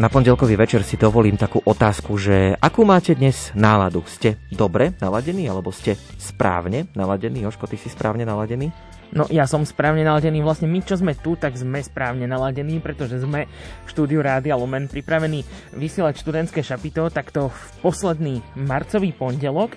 [0.00, 4.00] Na pondelkový večer si dovolím takú otázku, že akú máte dnes náladu?
[4.08, 7.44] Ste dobre naladení alebo ste správne naladení?
[7.44, 8.72] Joško, ty si správne naladený?
[9.12, 13.20] No ja som správne naladený, vlastne my čo sme tu, tak sme správne naladení, pretože
[13.20, 13.44] sme
[13.84, 15.44] v štúdiu Rádia Lumen pripravení
[15.76, 19.76] vysielať študentské šapito takto v posledný marcový pondelok.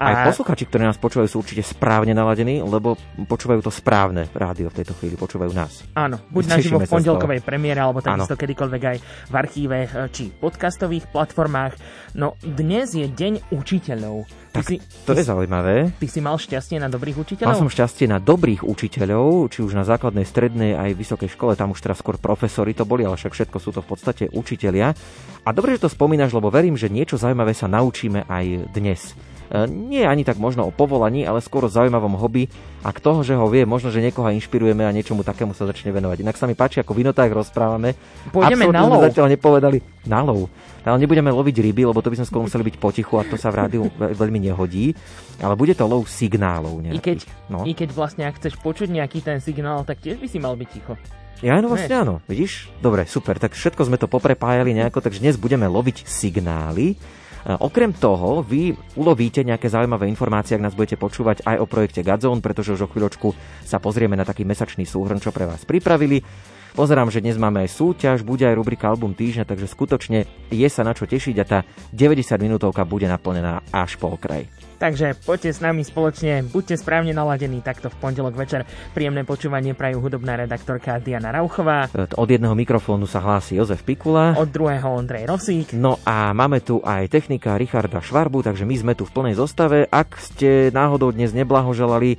[0.00, 0.04] A...
[0.08, 2.96] Aj posluchači, ktorí nás počúvajú, sú určite správne naladení, lebo
[3.28, 5.84] počúvajú to správne rádio v tejto chvíli, počúvajú nás.
[5.92, 8.96] Áno, buď naživo v pondelkovej premiére, alebo takisto kedykoľvek aj
[9.28, 11.76] v archíve eh, či podcastových platformách.
[12.16, 14.24] No dnes je deň učiteľov.
[14.50, 15.94] Tak si, to je zaujímavé.
[16.00, 17.52] Ty si mal šťastie na dobrých učiteľov?
[17.54, 21.70] Mal som šťastie na dobrých učiteľov, či už na základnej, strednej aj vysokej škole, tam
[21.70, 24.90] už teraz skôr profesori to boli, ale však všetko sú to v podstate učitelia.
[25.46, 29.14] A dobre, že to spomínaš, lebo verím, že niečo zaujímavé sa naučíme aj dnes.
[29.50, 32.46] E, nie ani tak možno o povolaní, ale skôr o zaujímavom hobby
[32.86, 35.90] a k toho, že ho vie, možno, že niekoho inšpirujeme a niečomu takému sa začne
[35.90, 36.22] venovať.
[36.22, 37.98] Inak sa mi páči, ako vinotách rozprávame.
[38.30, 39.02] Pôjdeme na lov.
[39.10, 40.46] zatiaľ nepovedali na lov.
[40.86, 43.50] Ale nebudeme loviť ryby, lebo to by sme skôr museli byť potichu a to sa
[43.50, 44.94] v rádiu veľmi nehodí.
[45.42, 46.96] Ale bude to lov signálov nejakých.
[46.96, 47.18] I keď,
[47.50, 47.58] no.
[47.66, 50.68] I keď vlastne, ak chceš počuť nejaký ten signál, tak tiež by si mal byť
[50.70, 50.94] ticho.
[51.40, 52.68] Ja, no vlastne áno, vidíš?
[52.84, 57.00] Dobre, super, tak všetko sme to poprepájali nejako, takže dnes budeme loviť signály
[57.46, 62.44] Okrem toho, vy ulovíte nejaké zaujímavé informácie, ak nás budete počúvať aj o projekte Gadzone,
[62.44, 63.32] pretože už o chvíľočku
[63.64, 66.20] sa pozrieme na taký mesačný súhrn, čo pre vás pripravili.
[66.70, 70.86] Pozerám, že dnes máme aj súťaž, bude aj rubrika Album týždňa, takže skutočne je sa
[70.86, 71.58] na čo tešiť a tá
[71.90, 74.69] 90 minútovka bude naplnená až po okraj.
[74.80, 78.64] Takže poďte s nami spoločne, buďte správne naladení takto v pondelok večer.
[78.96, 81.92] Príjemné počúvanie prajú hudobná redaktorka Diana Rauchová.
[81.92, 84.32] Od jedného mikrofónu sa hlási Jozef Pikula.
[84.40, 85.76] Od druhého Ondrej Rosík.
[85.76, 89.84] No a máme tu aj technika Richarda Švarbu, takže my sme tu v plnej zostave.
[89.84, 92.18] Ak ste náhodou dnes neblahoželali e,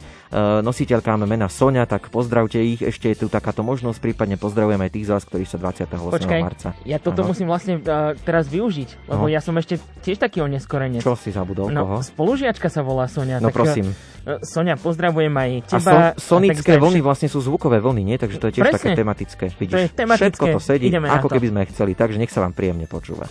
[0.62, 2.86] nositeľkám mena Sonia, tak pozdravte ich.
[2.86, 6.14] Ešte je tu takáto možnosť, prípadne pozdravujem aj tých z vás, ktorí sa 28.
[6.14, 6.78] Počkaj, marca.
[6.86, 7.30] ja toto Aha.
[7.34, 9.34] musím vlastne uh, teraz využiť, lebo no.
[9.34, 11.02] ja som ešte tiež taký oneskorenie.
[11.02, 11.74] Čo si zabudol?
[11.74, 11.98] No, koho?
[12.06, 13.40] Spolužia spolužiačka sa volá Sonia.
[13.40, 13.96] No tak, prosím.
[14.28, 15.80] E, Sonia, pozdravujem aj teba.
[15.80, 18.16] A son, sonické vlny vlastne sú zvukové vlny, nie?
[18.20, 18.78] Takže to je tiež Presne.
[18.78, 19.46] také tematické.
[19.56, 20.26] Vidíš, to je tematické.
[20.28, 21.92] všetko to sedí, Ideme ako keby sme chceli.
[21.96, 23.26] Takže nech sa vám príjemne počúva.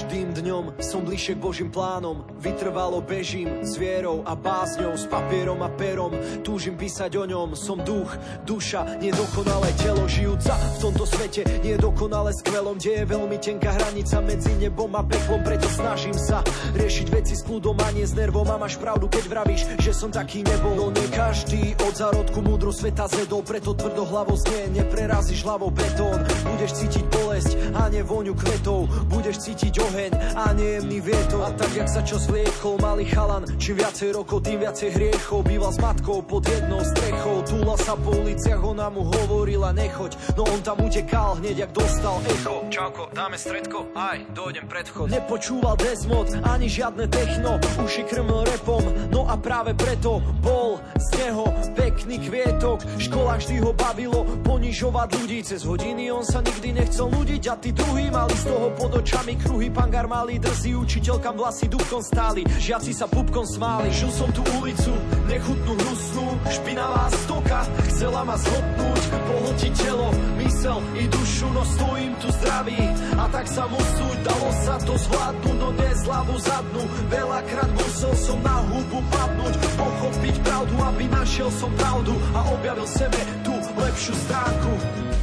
[0.00, 2.24] Každým dňom som bližšie k Božím plánom.
[2.40, 6.16] Vytrvalo bežím s vierou a bázňou S papierom a perom.
[6.40, 8.08] Túžim písať o ňom Som duch,
[8.48, 11.44] duša, nedokonalé telo Žijúca v tomto svete.
[11.60, 15.44] Nedokonale skvelom Kde je veľmi tenká hranica medzi nebom a peklom.
[15.44, 16.40] Preto snažím sa
[16.80, 18.48] riešiť veci s kľudom a nie s nervom.
[18.48, 20.80] A máš pravdu, keď vravíš, že som taký nebol.
[20.80, 26.24] No nie každý od zárodku múdru sveta zedol Preto tvrdo hlavou znie, neprerazíš hlavou betón.
[26.48, 28.88] Budeš cítiť bolesť a nevôňu kvetov.
[29.12, 33.82] Budeš cítiť oheň a nejemný vietor A tak, jak sa čo zliekol malý chalan Čím
[33.82, 35.42] viacej rokov, tým viacej hriechov.
[35.42, 40.14] Býval s matkou pod jednou strechou Túla sa po uliciach, ona mu hovorila nechoď.
[40.38, 42.62] No on tam utekal hneď, jak dostal echo.
[42.70, 47.58] Čauko, dáme stredko, aj, dojdem predchod Nepočúval Desmod, ani žiadne techno.
[47.82, 52.84] Uši krmil repom, no a práve preto Bol z neho pekný kvietok.
[53.00, 55.38] Škola vždy ho bavilo ponižovať ľudí.
[55.42, 59.34] Cez hodiny on sa nikdy nechcel nudiť A tí druhí mali z toho pod očami
[59.40, 62.44] kruh pangar malý drzí učiteľkam vlasy dúbkom stáli.
[62.44, 63.88] Žiaci sa pupkom smáli.
[63.96, 64.92] Žil som tú ulicu,
[65.24, 66.36] nechutnú hnusnú.
[66.52, 70.08] Špinavá stoka, chcela ma zhodnúť Pohltiť telo,
[70.44, 72.76] mysel i dušu No stojím tu zdravý.
[73.16, 76.82] A tak sa musú Dalo sa to zvládnuť, no dnes hlavu zadnú.
[77.08, 83.20] Veľakrát musel som na hubu padnúť Pochopiť pravdu, aby našiel som pravdu A objavil sebe
[83.40, 83.49] tú
[83.80, 84.72] lepšiu stránku.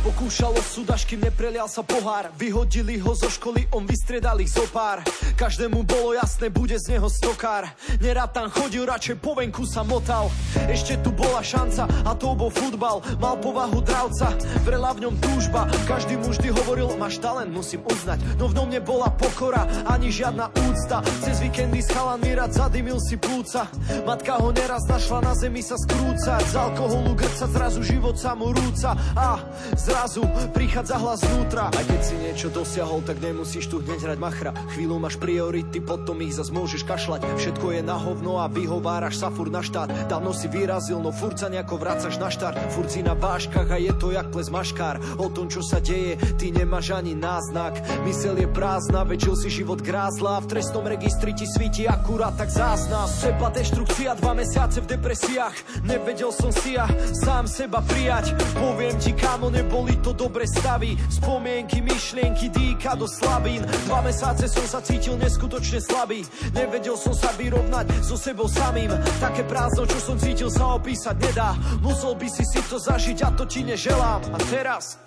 [0.07, 2.31] Pokúšalo súdaž, kým neprelial sa pohár.
[2.39, 5.03] Vyhodili ho zo školy, on vystriedal ich zopár
[5.37, 7.69] Každému bolo jasné, bude z neho stokár.
[8.01, 10.33] Nerad tam chodil, radšej po venku sa motal.
[10.65, 13.05] Ešte tu bola šanca a to bol futbal.
[13.21, 14.33] Mal povahu dravca,
[14.65, 15.69] vrela v ňom túžba.
[15.85, 18.41] Každý mu vždy hovoril, máš talent, musím uznať.
[18.41, 21.05] No v ňom nebola pokora, ani žiadna úcta.
[21.21, 23.69] Cez víkendy s chalanmi rád zadymil si plúca
[24.07, 26.43] Matka ho neraz našla na zemi sa skrúcať.
[26.49, 29.41] Z alkoholu grca zrazu život sa mu rúca A
[29.73, 30.21] zrazu
[30.53, 31.73] prichádza hlas znútra.
[31.73, 34.51] A keď si niečo dosiahol, tak nemusíš tu hneď hrať machra.
[34.77, 37.25] Chvíľu máš priority, potom ich zas môžeš kašľať.
[37.37, 39.89] Všetko je na hovno a vyhováraš sa furt na štát.
[40.05, 42.57] Dávno si vyrazil, no furt sa nejako vracaš na štart.
[42.73, 45.01] Furt si na váškach a je to jak ples maškár.
[45.17, 47.81] O tom, čo sa deje, ty nemáš ani náznak.
[48.05, 50.43] Mysel je prázdna, väčšil si život grázla.
[50.45, 53.09] V trestnom registri ti svíti akurát tak záznam.
[53.09, 55.85] Seba deštrukcia, dva mesiace v depresiách.
[55.87, 56.85] Nevedel som si ja
[57.17, 58.26] sám seba prijať.
[58.57, 60.97] Poviem ti, kámo, neboli to dobre stavy.
[61.09, 63.63] Spomienky, myšlienky, dýka do slabín.
[63.87, 66.23] Dva mesiace som sa cítil neskutočne slabý.
[66.55, 68.91] Nevedel som sa vyrovnať so sebou samým.
[69.21, 71.53] Také prázdno, čo som cítil, sa opísať nedá.
[71.81, 74.21] Musel by si si to zažiť a to ti neželám.
[74.33, 74.99] A teraz?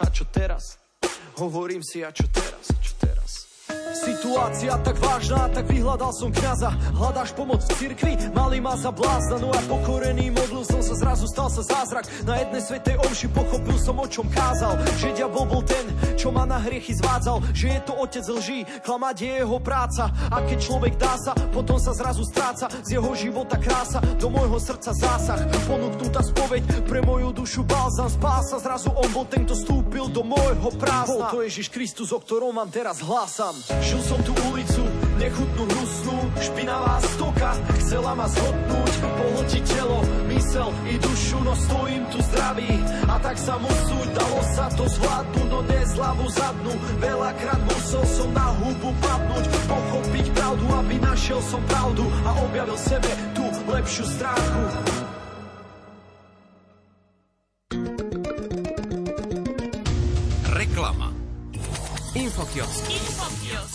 [0.00, 0.78] A čo teraz?
[1.38, 2.02] Hovorím si?
[2.06, 2.43] A čo teraz?
[3.94, 9.38] Situácia tak vážna, tak vyhľadal som kňaza Hľadáš pomoc v cirkvi, mali ma za blázna
[9.38, 12.10] No a pokorený modlil som sa, zrazu stal sa zázrak.
[12.26, 14.82] Na jednej svetej omši pochopil som, o čom kázal.
[14.98, 15.86] Že diabol bol ten,
[16.18, 17.54] čo ma na hriechy zvádzal.
[17.54, 20.10] Že je to otec lží, klamať je jeho práca.
[20.30, 22.66] A keď človek dá sa, potom sa zrazu stráca.
[22.82, 25.38] Z jeho života krása, do môjho srdca zásah.
[25.70, 30.70] Ponúknutá spoveď, pre moju dušu balzam Spása, zrazu on bol ten, kto stúpil do môjho
[30.74, 31.30] prázdna.
[31.30, 34.80] Bol to Ježiš Kristus, o ktorom vám teraz hlásam Žil som tú ulicu,
[35.20, 37.52] nechutnú hnusnú, špinavá stoka,
[37.84, 40.00] chcela ma zhodnúť, pohltiť telo,
[40.32, 42.72] mysel i dušu, no stojím tu zdravý.
[43.04, 48.28] A tak sa musú, dalo sa to zvládnuť, no dnes hlavu zadnú, veľakrát musel som
[48.32, 54.62] na hubu padnúť, pochopiť pravdu, aby našiel som pravdu a objavil sebe tú lepšiu stránku.
[60.56, 61.08] Reklama.
[62.14, 62.86] Infokiosk.
[62.86, 63.73] Infokiosk.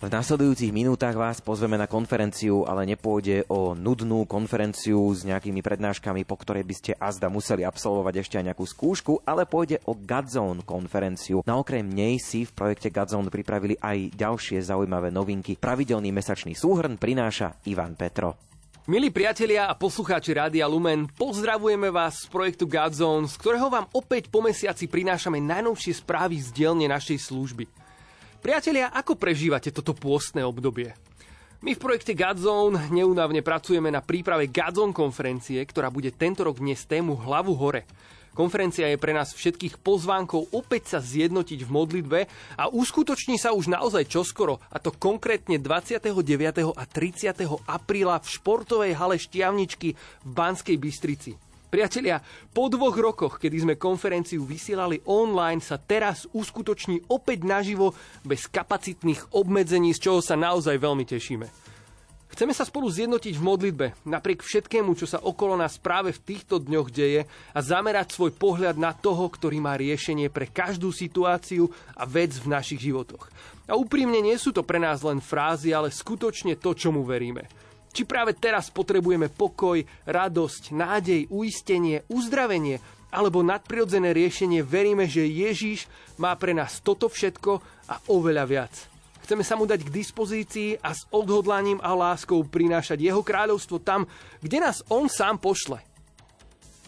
[0.00, 6.24] V nasledujúcich minútach vás pozveme na konferenciu, ale nepôjde o nudnú konferenciu s nejakými prednáškami,
[6.24, 10.64] po ktorej by ste azda museli absolvovať ešte aj nejakú skúšku, ale pôjde o Godzone
[10.64, 11.44] konferenciu.
[11.44, 15.60] Na okrem nej si v projekte Godzone pripravili aj ďalšie zaujímavé novinky.
[15.60, 18.40] Pravidelný mesačný súhrn prináša Ivan Petro.
[18.88, 24.32] Milí priatelia a poslucháči Rádia Lumen, pozdravujeme vás z projektu Godzone, z ktorého vám opäť
[24.32, 27.79] po mesiaci prinášame najnovšie správy z dielne našej služby.
[28.40, 30.96] Priatelia, ako prežívate toto pôstne obdobie?
[31.60, 36.80] My v projekte Godzone neunávne pracujeme na príprave Godzone konferencie, ktorá bude tento rok dnes
[36.88, 37.84] tému Hlavu hore.
[38.32, 42.20] Konferencia je pre nás všetkých pozvánkou opäť sa zjednotiť v modlitbe
[42.56, 46.00] a uskutoční sa už naozaj čoskoro, a to konkrétne 29.
[46.72, 47.44] a 30.
[47.68, 49.92] apríla v športovej hale Štiavničky
[50.24, 51.49] v Banskej Bystrici.
[51.70, 52.18] Priatelia,
[52.50, 57.94] po dvoch rokoch, kedy sme konferenciu vysielali online, sa teraz uskutoční opäť naživo
[58.26, 61.46] bez kapacitných obmedzení, z čoho sa naozaj veľmi tešíme.
[62.30, 66.58] Chceme sa spolu zjednotiť v modlitbe, napriek všetkému, čo sa okolo nás práve v týchto
[66.58, 72.02] dňoch deje a zamerať svoj pohľad na toho, ktorý má riešenie pre každú situáciu a
[72.02, 73.30] vec v našich životoch.
[73.70, 77.46] A úprimne nie sú to pre nás len frázy, ale skutočne to, čomu veríme.
[77.90, 82.78] Či práve teraz potrebujeme pokoj, radosť, nádej, uistenie, uzdravenie
[83.10, 87.58] alebo nadprirodzené riešenie, veríme, že Ježíš má pre nás toto všetko
[87.90, 88.74] a oveľa viac.
[89.26, 94.06] Chceme sa mu dať k dispozícii a s odhodlaním a láskou prinášať jeho kráľovstvo tam,
[94.38, 95.82] kde nás on sám pošle.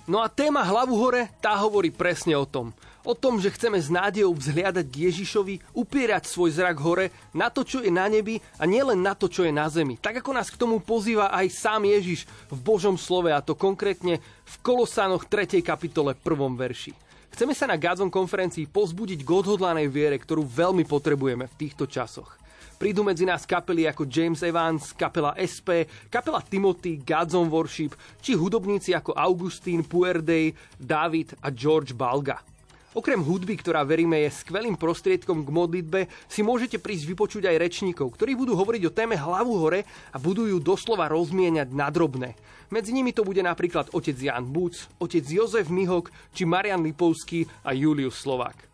[0.07, 2.71] No a téma hlavu hore, tá hovorí presne o tom–
[3.03, 7.67] O tom, že chceme s nádejou vzhliadať k Ježišovi, upierať svoj zrak hore na to,
[7.67, 9.99] čo je na nebi a nielen na to, čo je na zemi.
[9.99, 14.23] Tak ako nás k tomu pozýva aj sám Ježiš v Božom slove a to konkrétne
[14.23, 15.67] v Kolosánoch 3.
[15.67, 16.55] kapitole 1.
[16.55, 16.95] verši.
[17.35, 22.39] Chceme sa na Gazon konferencii pozbudiť k odhodlanej viere, ktorú veľmi potrebujeme v týchto časoch.
[22.79, 28.95] Prídu medzi nás kapely ako James Evans, kapela SP, kapela Timothy, Godzone Worship, či hudobníci
[28.95, 32.52] ako Augustín, Puerdej, David a George Balga.
[32.93, 38.13] Okrem hudby, ktorá veríme je skvelým prostriedkom k modlitbe, si môžete prísť vypočuť aj rečníkov,
[38.13, 42.37] ktorí budú hovoriť o téme hlavu hore a budú ju doslova rozmieniať na drobné.
[42.69, 47.73] Medzi nimi to bude napríklad otec Jan Buc, otec Jozef Mihok či Marian Lipovský a
[47.73, 48.69] Julius Slovák.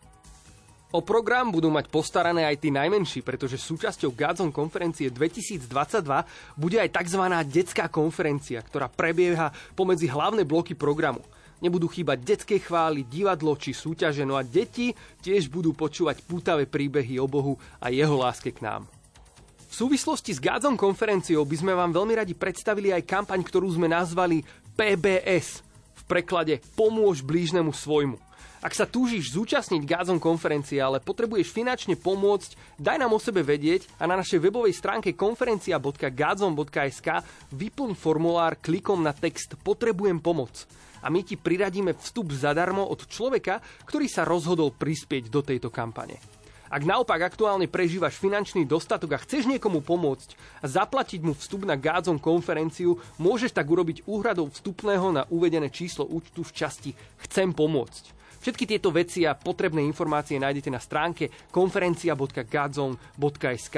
[0.91, 5.63] O program budú mať postarané aj tí najmenší, pretože súčasťou Godzone konferencie 2022
[6.59, 7.23] bude aj tzv.
[7.47, 11.23] detská konferencia, ktorá prebieha pomedzi hlavné bloky programu–
[11.59, 17.19] Nebudú chýbať detské chvály, divadlo či súťaže, no a deti tiež budú počúvať pútavé príbehy
[17.19, 18.87] o Bohu a jeho láske k nám.
[19.69, 23.91] V súvislosti s Gádzom konferenciou by sme vám veľmi radi predstavili aj kampaň, ktorú sme
[23.91, 24.41] nazvali
[24.73, 25.61] PBS,
[25.93, 28.17] v preklade Pomôž blížnemu svojmu.
[28.59, 33.87] Ak sa túžiš zúčastniť Gázon konferencie, ale potrebuješ finančne pomôcť, daj nám o sebe vedieť
[33.95, 37.07] a na našej webovej stránke konferencia.gazon.sk
[37.55, 40.67] vyplň formulár klikom na text Potrebujem pomoc
[40.99, 46.19] a my ti priradíme vstup zadarmo od človeka, ktorý sa rozhodol prispieť do tejto kampane.
[46.69, 51.73] Ak naopak aktuálne prežívaš finančný dostatok a chceš niekomu pomôcť a zaplatiť mu vstup na
[51.73, 56.93] Gádzon konferenciu, môžeš tak urobiť úhradou vstupného na uvedené číslo účtu v časti
[57.25, 58.13] Chcem pomôcť.
[58.39, 63.77] Všetky tieto veci a potrebné informácie nájdete na stránke konferencia.gadzone.sk.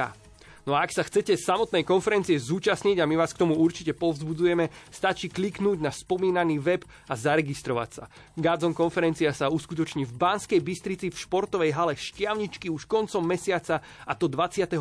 [0.61, 4.69] No a ak sa chcete samotnej konferencie zúčastniť a my vás k tomu určite povzbudzujeme,
[4.93, 8.03] stačí kliknúť na spomínaný web a zaregistrovať sa.
[8.37, 14.13] Gádzon konferencia sa uskutoční v Banskej Bystrici v športovej hale Štiavničky už koncom mesiaca a
[14.13, 14.77] to 29.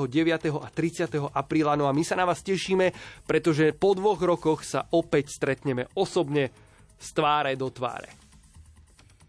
[0.52, 1.32] a 30.
[1.32, 1.80] apríla.
[1.80, 2.92] No a my sa na vás tešíme,
[3.25, 6.52] pretože po dvoch rokoch sa opäť stretneme osobne
[7.00, 8.12] z tváre do tváre.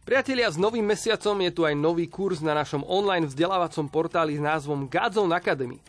[0.03, 4.43] Priatelia, s novým mesiacom je tu aj nový kurz na našom online vzdelávacom portáli s
[4.43, 5.79] názvom Godzone Academy.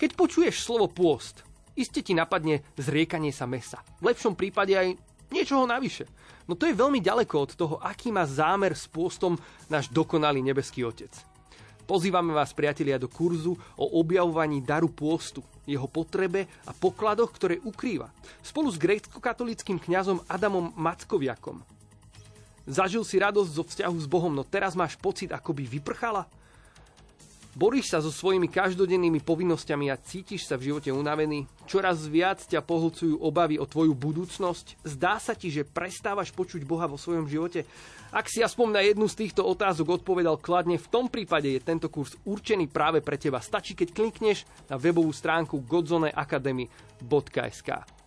[0.00, 1.44] Keď počuješ slovo pôst,
[1.76, 3.84] iste ti napadne zriekanie sa mesa.
[4.00, 4.96] V lepšom prípade aj
[5.28, 6.08] niečoho navyše.
[6.48, 9.36] No to je veľmi ďaleko od toho, aký má zámer s pôstom
[9.68, 11.12] náš dokonalý nebeský Otec.
[11.84, 18.08] Pozývame vás, priatelia, do kurzu o objavovaní daru pôstu, jeho potrebe a pokladoch, ktoré ukrýva,
[18.40, 21.60] spolu s grécko-katolickým kňazom Adamom Mackoviakom.
[22.64, 26.24] Zažil si radosť zo vzťahu s Bohom, no teraz máš pocit, ako by vyprchala?
[27.50, 31.50] Boríš sa so svojimi každodennými povinnosťami a cítiš sa v živote unavený?
[31.66, 34.86] Čoraz viac ťa pohlcujú obavy o tvoju budúcnosť?
[34.86, 37.66] Zdá sa ti, že prestávaš počuť Boha vo svojom živote?
[38.14, 41.90] Ak si aspoň na jednu z týchto otázok odpovedal kladne, v tom prípade je tento
[41.90, 43.42] kurz určený práve pre teba.
[43.42, 47.98] Stačí, keď klikneš na webovú stránku godzoneacademy.sk.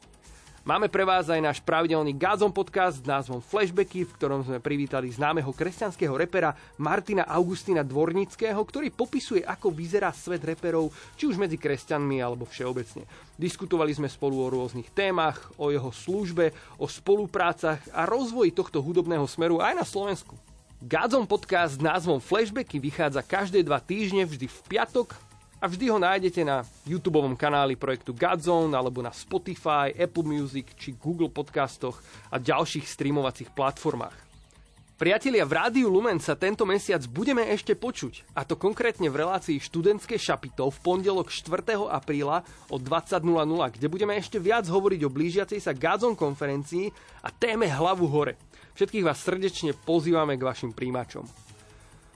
[0.63, 5.11] Máme pre vás aj náš pravidelný Gazon podcast s názvom Flashbacky, v ktorom sme privítali
[5.11, 10.87] známeho kresťanského repera Martina Augustina Dvornického, ktorý popisuje, ako vyzerá svet reperov,
[11.19, 13.03] či už medzi kresťanmi alebo všeobecne.
[13.35, 19.27] Diskutovali sme spolu o rôznych témach, o jeho službe, o spoluprácach a rozvoji tohto hudobného
[19.27, 20.39] smeru aj na Slovensku.
[20.79, 25.11] Gazon podcast s názvom Flashbacky vychádza každé dva týždne, vždy v piatok
[25.63, 30.91] a vždy ho nájdete na YouTube kanáli projektu Godzone alebo na Spotify, Apple Music či
[30.99, 34.35] Google podcastoch a ďalších streamovacích platformách.
[34.99, 39.57] Priatelia, v Rádiu Lumen sa tento mesiac budeme ešte počuť, a to konkrétne v relácii
[39.57, 41.79] študentské šapito v pondelok 4.
[41.91, 43.23] apríla o 20.00,
[43.79, 46.91] kde budeme ešte viac hovoriť o blížiacej sa Gazon konferencii
[47.23, 48.35] a téme Hlavu hore.
[48.75, 51.42] Všetkých vás srdečne pozývame k vašim príjimačom.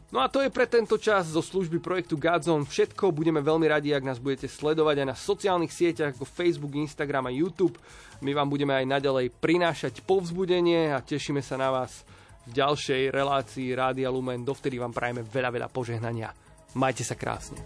[0.07, 3.11] No a to je pre tento čas zo služby projektu Godzone všetko.
[3.11, 7.35] Budeme veľmi radi, ak nás budete sledovať aj na sociálnych sieťach ako Facebook, Instagram a
[7.35, 7.75] YouTube.
[8.23, 12.07] My vám budeme aj naďalej prinášať povzbudenie a tešíme sa na vás
[12.47, 14.47] v ďalšej relácii Rádia Lumen.
[14.47, 16.31] Dovtedy vám prajeme veľa, veľa požehnania.
[16.79, 17.59] Majte sa krásne.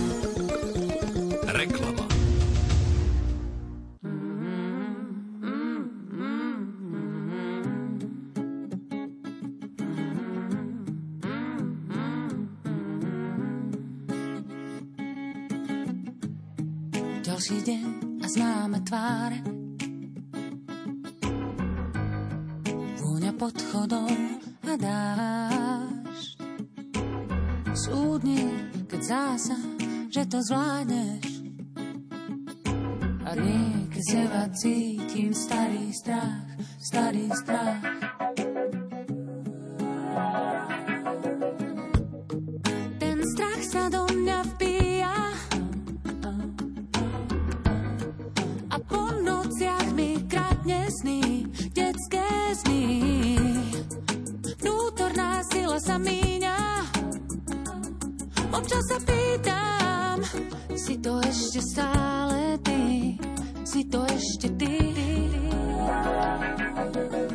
[0.00, 0.49] Reklama.
[18.90, 19.38] Tváre
[22.98, 24.10] Vôňa podchodov
[24.66, 26.34] a dáš
[27.70, 28.50] Súdne,
[28.90, 29.58] keď zása,
[30.10, 31.22] že to zvládneš.
[33.22, 36.50] A niekedy z teba cítim starý strach,
[36.82, 38.09] starý strach
[60.90, 63.14] si to ešte stále ty,
[63.62, 64.74] si to ešte ty.
[66.82, 67.29] Povedz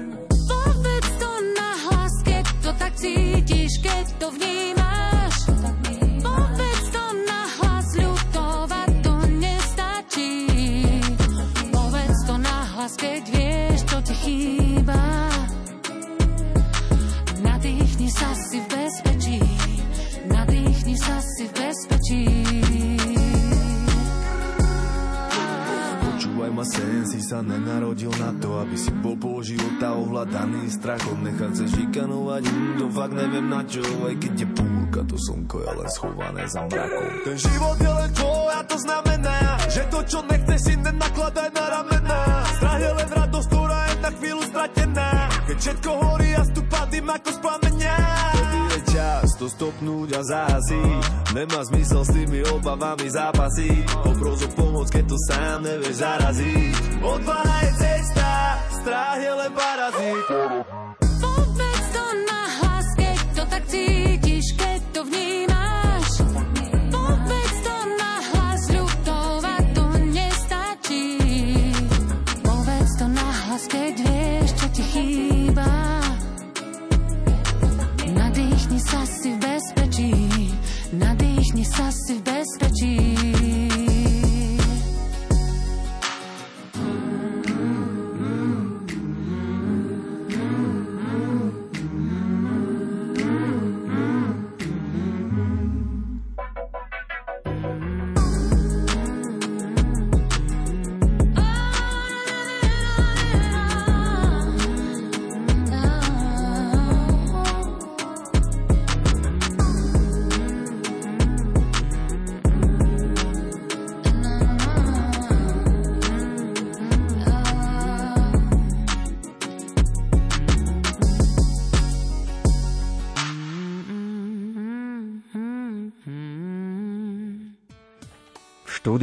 [34.19, 37.07] keď je búrka, to slnko je len schované za mrakom.
[37.23, 39.37] Ten život je len tvoj a to znamená,
[39.71, 42.19] že to, čo nechceš si nenakladaj na ramená.
[42.59, 45.07] Strach je len radosť, ktorá je na chvíľu stratená.
[45.47, 47.39] Keď všetko horí a stúpa dym ako z.
[48.35, 51.03] Vtedy je čas to to stopnúť a zahasiť
[51.37, 57.71] Nemá zmysel s tými obavami zápasiť Poprosu pomoc, keď to sám nevieš zaraziť Odvaha je
[57.77, 58.29] cesta,
[58.81, 60.25] strach je len parazit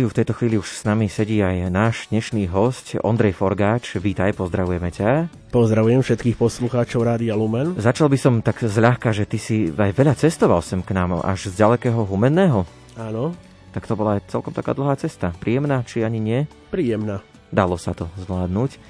[0.02, 3.94] štúdiu v tejto chvíli už s nami sedí aj náš dnešný host Ondrej Forgáč.
[4.02, 5.30] Vítaj, pozdravujeme ťa.
[5.54, 7.78] Pozdravujem všetkých poslucháčov Rádia Lumen.
[7.78, 11.54] Začal by som tak zľahka, že ty si aj veľa cestoval sem k nám, až
[11.54, 12.66] z ďalekého Humenného.
[12.98, 13.38] Áno,
[13.70, 15.30] Tak to bola aj celkom taká dlhá cesta.
[15.38, 16.50] Príjemná, či ani nie?
[16.74, 17.22] príjemná.
[17.54, 18.82] Dalo sa to zvládnuť.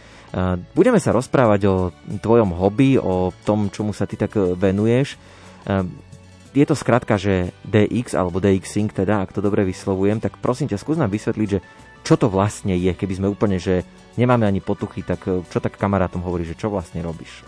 [0.73, 1.75] Budeme sa rozprávať o
[2.25, 5.21] tvojom hobby, o tom, čomu sa ty tak venuješ.
[6.53, 10.69] Je to skratka, že DX, alebo DX Sync teda, ak to dobre vyslovujem, tak prosím
[10.69, 11.65] ťa, skús nám vysvetliť, že
[12.05, 13.89] čo to vlastne je, keby sme úplne, že
[14.21, 17.41] nemáme ani potuchy, tak eh, čo tak kamarátom hovorí, že čo vlastne robíš?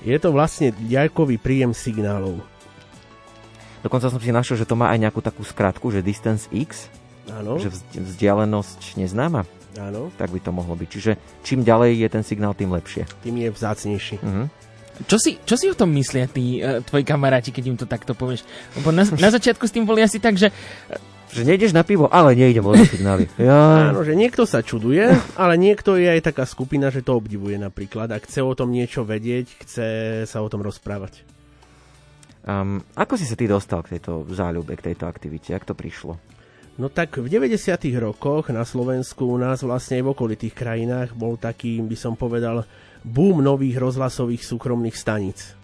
[0.00, 2.40] Je to vlastne diaľkový príjem signálov.
[3.82, 6.86] Dokonca som si našiel, že to má aj nejakú takú skratku, že Distance X,
[7.30, 9.46] Áno, že vzd- vzdialenosť neznáma,
[9.78, 10.88] áno, tak by to mohlo byť.
[10.88, 11.12] Čiže
[11.42, 13.06] čím ďalej je ten signál, tým lepšie.
[13.22, 14.16] tým je vzácnejší.
[14.22, 14.44] Mhm.
[15.08, 18.12] Čo si, čo si o tom myslia tí uh, tvoji kamaráti, keď im to takto
[18.12, 18.44] povieš?
[18.76, 20.52] Lebo na, na začiatku s tým boli asi tak, že
[21.32, 23.24] Že nejdeš na pivo, ale nejdem o signály.
[23.40, 27.56] Ja, Áno, že niekto sa čuduje, ale niekto je aj taká skupina, že to obdivuje
[27.56, 28.12] napríklad.
[28.12, 29.86] Ak chce o tom niečo vedieť, chce
[30.28, 31.24] sa o tom rozprávať.
[32.44, 35.56] Um, ako si sa ty dostal k tejto záľube, k tejto aktivite?
[35.56, 36.20] Jak to prišlo?
[36.76, 37.56] No tak v 90.
[38.00, 42.64] rokoch na Slovensku u nás vlastne aj v okolitých krajinách bol taký, by som povedal,
[43.02, 45.54] boom nových rozhlasových súkromných staníc.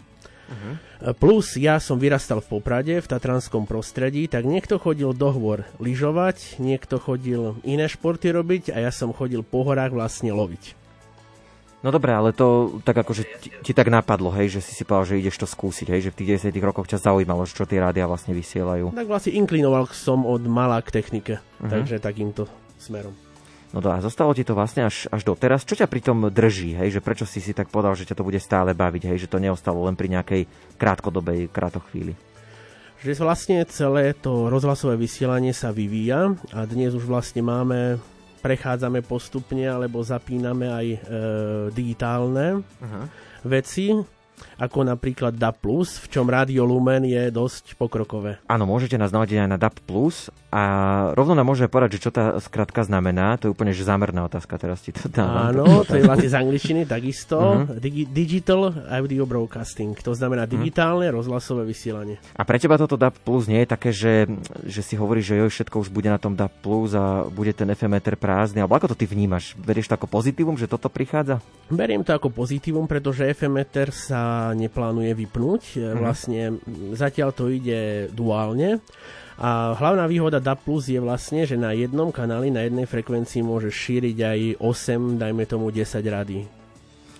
[0.48, 1.14] Uh-huh.
[1.20, 6.58] Plus ja som vyrastal v Poprade, v tatranskom prostredí, tak niekto chodil do hôr lyžovať,
[6.58, 10.78] niekto chodil iné športy robiť a ja som chodil po horách vlastne loviť.
[11.78, 15.14] No dobré, ale to tak akože ti, ti tak napadlo, hej, že si si povedal,
[15.14, 18.10] že ideš to skúsiť, hej, že v tých 10 rokoch ťa zaujímalo, čo tie rádia
[18.10, 18.98] vlastne vysielajú.
[18.98, 21.70] Tak vlastne inklinoval som od mala k technike, uh-huh.
[21.70, 22.50] takže takýmto
[22.82, 23.14] smerom.
[23.68, 25.68] No a zostalo ti to vlastne až, až doteraz.
[25.68, 28.24] Čo ťa pri tom drží, hej, že prečo si si tak povedal, že ťa to
[28.24, 30.48] bude stále baviť, hej, že to neostalo len pri nejakej
[30.80, 32.16] krátkodobej krátochvíli.
[33.04, 38.00] Že vlastne celé to rozhlasové vysielanie sa vyvíja a dnes už vlastne máme,
[38.40, 40.98] prechádzame postupne alebo zapíname aj e,
[41.70, 43.02] digitálne Aha.
[43.46, 43.92] veci,
[44.58, 48.42] ako napríklad DAB+, v čom Radio Lumen je dosť pokrokové.
[48.50, 49.78] Áno, môžete nás naladiť aj na DAP+,
[50.48, 50.62] a
[51.12, 53.36] rovno nám môže povedať, že čo tá skratka znamená.
[53.36, 55.52] To je úplne že zámerná otázka, teraz ti to dávam.
[55.52, 57.36] Áno, to je vlastne z angličtiny takisto.
[57.36, 57.76] Uh-huh.
[57.76, 61.20] Digi- digital Audio Broadcasting, to znamená digitálne uh-huh.
[61.20, 62.16] rozhlasové vysielanie.
[62.32, 64.24] A pre teba toto DAP Plus nie je také, že,
[64.64, 67.68] že si hovoríš, že joj, všetko už bude na tom DAP Plus a bude ten
[67.68, 69.52] FM meter prázdny, alebo ako to ty vnímaš?
[69.52, 71.44] Berieš to ako pozitívum, že toto prichádza?
[71.68, 75.62] Beriem to ako pozitívum, pretože FM meter sa neplánuje vypnúť.
[75.76, 75.98] Uh-huh.
[75.98, 76.60] Vlastne
[76.94, 78.80] zatiaľ to ide duálne.
[79.38, 83.70] A hlavná výhoda DAB Plus je vlastne, že na jednom kanáli, na jednej frekvencii môžeš
[83.70, 86.42] šíriť aj 8, dajme tomu 10 rady.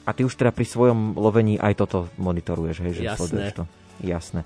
[0.02, 3.54] A ty už teda pri svojom lovení aj toto monitoruješ, hej, že Jasné.
[3.54, 3.64] to.
[4.02, 4.42] Jasné.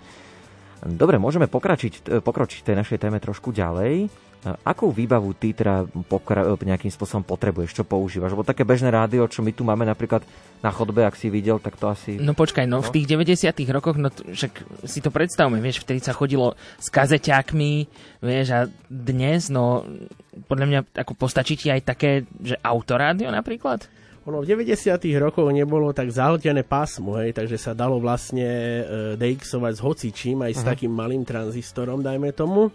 [0.83, 4.11] Dobre, môžeme pokračiť, pokročiť tej našej téme trošku ďalej.
[4.43, 7.79] Akú výbavu ty teda pokra- nejakým spôsobom potrebuješ?
[7.79, 8.35] Čo používaš?
[8.35, 10.27] Lebo také bežné rádio, čo my tu máme napríklad
[10.59, 12.19] na chodbe, ak si videl, tak to asi...
[12.19, 12.87] No počkaj, no, no.
[12.87, 17.73] v tých 90 rokoch, no však si to predstavme, vieš, vtedy sa chodilo s kazeťákmi,
[18.19, 19.87] vieš, a dnes, no,
[20.51, 23.87] podľa mňa ako postačí ti aj také, že autorádio napríklad?
[24.27, 28.83] Ono v 90 rokoch nebolo tak zahltené pásmo, hej, takže sa dalo vlastne e,
[29.19, 30.71] DX-ovať s hocičím, aj s uh-huh.
[30.71, 32.71] takým malým tranzistorom, dajme tomu.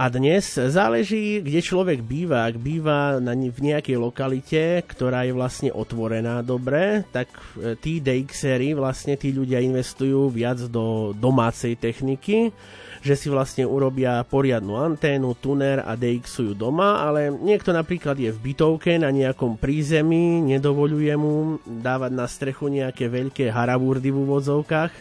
[0.00, 2.48] A dnes záleží, kde človek býva.
[2.48, 7.28] Ak býva na, v nejakej lokalite, ktorá je vlastne otvorená dobre, tak
[7.60, 12.48] e, tí DXery, vlastne tí ľudia investujú viac do domácej techniky,
[13.00, 18.52] že si vlastne urobia poriadnu anténu, tuner a DXujú doma, ale niekto napríklad je v
[18.52, 24.92] bytovke na nejakom prízemí, nedovoluje mu dávať na strechu nejaké veľké haravúrdy v úvodzovkách,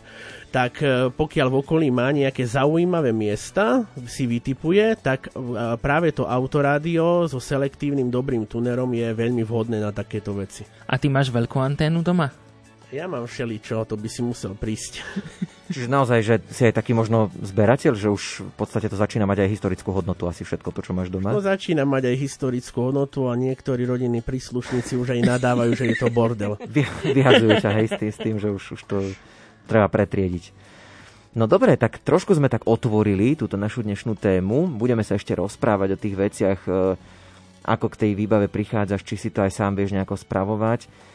[0.50, 5.46] tak e, pokiaľ v okolí má nejaké zaujímavé miesta, si vytipuje, tak e,
[5.78, 10.66] práve to autorádio so selektívnym dobrým tunerom je veľmi vhodné na takéto veci.
[10.90, 12.49] A ty máš veľkú anténu doma?
[12.90, 15.06] Ja mám všeličo, to by si musel prísť.
[15.74, 19.46] Čiže naozaj, že si aj taký možno zberateľ, že už v podstate to začína mať
[19.46, 21.30] aj historickú hodnotu, asi všetko to, čo máš doma?
[21.30, 25.96] To začína mať aj historickú hodnotu a niektorí rodinní príslušníci už aj nadávajú, že je
[26.02, 26.58] to bordel.
[26.74, 26.82] Vy,
[27.14, 28.98] vyhazujú ťa hej, s tým, s tým, že už, už to
[29.70, 30.50] treba pretriediť.
[31.38, 34.66] No dobre, tak trošku sme tak otvorili túto našu dnešnú tému.
[34.66, 36.98] Budeme sa ešte rozprávať o tých veciach, e,
[37.70, 41.09] ako k tej výbave prichádzaš, či si to aj sám vieš nejako spravovať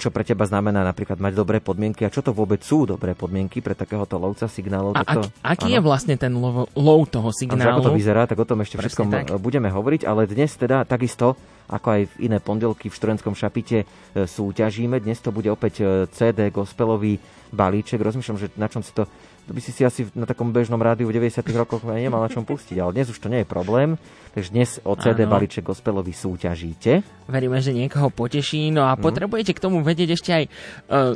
[0.00, 3.60] čo pre teba znamená napríklad mať dobré podmienky a čo to vôbec sú dobré podmienky
[3.60, 4.96] pre takéhoto lovca signálov.
[4.96, 5.74] A ak, aký ano.
[5.76, 7.84] je vlastne ten lov, lov toho signálu?
[7.84, 9.26] Ako to vyzerá, tak o tom ešte všetkom tak.
[9.36, 11.36] budeme hovoriť, ale dnes teda takisto,
[11.68, 13.86] ako aj v iné pondelky v Študentskom šapite e,
[14.24, 17.20] súťažíme, dnes to bude opäť e, CD gospelový
[17.52, 18.00] balíček.
[18.00, 19.08] Rozmýšľam, že na čom si to
[19.44, 21.44] to by si si asi na takom bežnom rádiu v 90.
[21.52, 24.00] rokoch nemal na čom pustiť, ale dnes už to nie je problém,
[24.32, 25.36] takže dnes o CD ano.
[25.36, 27.04] balíček gospelovi súťažíte.
[27.28, 29.04] Veríme, že niekoho poteší, no a mm.
[29.04, 30.52] potrebujete k tomu vedieť ešte aj uh,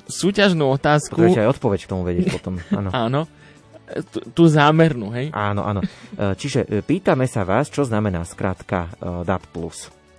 [0.05, 1.17] súťažnú otázku.
[1.17, 2.91] Potrebujete aj odpoveď k tomu vedieť potom, áno.
[2.93, 3.23] áno
[4.13, 5.33] tú, tú zámernú, hej?
[5.33, 5.81] Áno, áno.
[5.81, 8.93] E, čiže e, pýtame sa vás, čo znamená skratka
[9.25, 9.49] DAB+.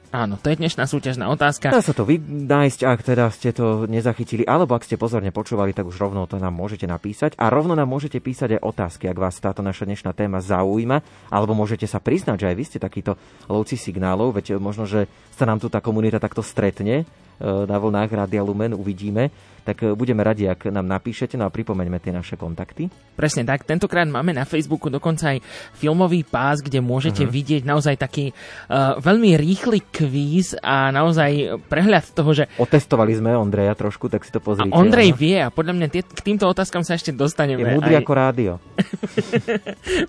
[0.09, 1.69] Áno, to je dnešná súťažná otázka.
[1.69, 2.17] Dá sa to vy
[2.49, 6.41] nájsť, ak teda ste to nezachytili, alebo ak ste pozorne počúvali, tak už rovno to
[6.41, 7.37] nám môžete napísať.
[7.37, 11.53] A rovno nám môžete písať aj otázky, ak vás táto naša dnešná téma zaujíma, alebo
[11.53, 15.05] môžete sa priznať, že aj vy ste takíto lovci signálov, veď možno, že
[15.37, 17.05] sa nám tu tá komunita takto stretne
[17.39, 19.31] E, na vlnách Rádia Lumen, uvidíme.
[19.69, 22.89] Tak e, budeme radi, ak nám napíšete, no a pripomeňme tie naše kontakty.
[23.13, 25.45] Presne tak, tentokrát máme na Facebooku dokonca aj
[25.77, 27.35] filmový pás, kde môžete uh-huh.
[27.37, 32.49] vidieť naozaj taký uh, veľmi rýchly kvíz a naozaj prehľad toho, že...
[32.57, 34.73] Otestovali sme Ondreja trošku, tak si to pozrite.
[34.73, 35.19] A Ondrej ano.
[35.21, 37.61] vie a podľa mňa tie, k týmto otázkam sa ešte dostaneme.
[37.61, 38.01] Je múdry aj...
[38.01, 38.51] ako rádio.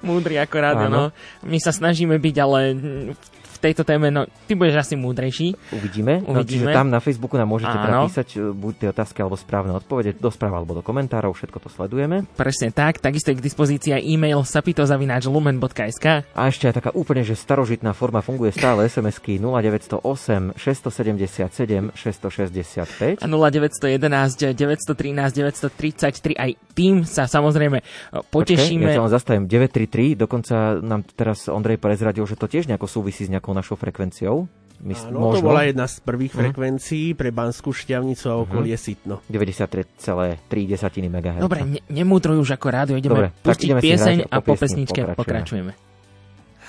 [0.08, 1.04] múdry ako rádio, no.
[1.44, 2.60] My sa snažíme byť, ale
[3.60, 5.54] tejto téme, no ty budeš asi múdrejší.
[5.76, 6.24] Uvidíme.
[6.24, 6.34] Uvidíme.
[6.34, 7.84] No, čiže tam na Facebooku nám môžete Áno.
[7.84, 11.58] teda písať e, buď tie otázky alebo správne odpovede do správ alebo do komentárov, všetko
[11.60, 12.24] to sledujeme.
[12.34, 17.36] Presne tak, takisto je k dispozícii aj e-mail sapitozavináčlumen.sk A ešte aj taká úplne, že
[17.36, 27.28] starožitná forma funguje stále SMS-ky 0908 677 665 a 0911 913 933 aj tým sa
[27.28, 27.84] samozrejme e,
[28.32, 28.88] potešíme.
[28.88, 33.26] Počkej, ja sa zastavím, 933, dokonca nám teraz Ondrej prezradil, že to tiež nejako súvisí
[33.26, 34.46] s nejakou nejakou našou frekvenciou?
[34.80, 35.44] Mys- Áno, možno?
[35.44, 36.40] to bola jedna z prvých uh-huh.
[36.56, 38.86] frekvencií pre Banskú šťavnicu a okolie uh-huh.
[38.88, 39.20] Sitno.
[39.28, 40.40] 93,3
[41.04, 41.36] MHz.
[41.36, 45.76] Dobre, ne- nemúdruj už ako rádio, ideme Dobre, pustiť pieseň a po pesničke pokračujeme.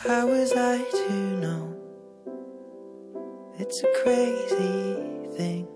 [0.03, 1.77] How was I to know
[3.61, 4.97] It's a crazy
[5.37, 5.69] thing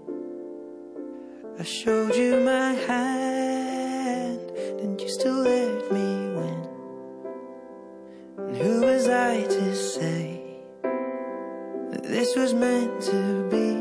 [1.62, 4.42] I showed you my hand
[4.82, 6.60] And you still let me win
[8.50, 10.35] And who was I to say
[12.08, 13.74] this was meant to be.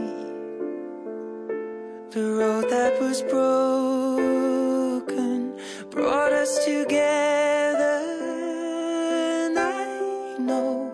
[2.10, 4.54] The road that was broken
[5.90, 8.00] brought us together.
[9.46, 10.92] And I know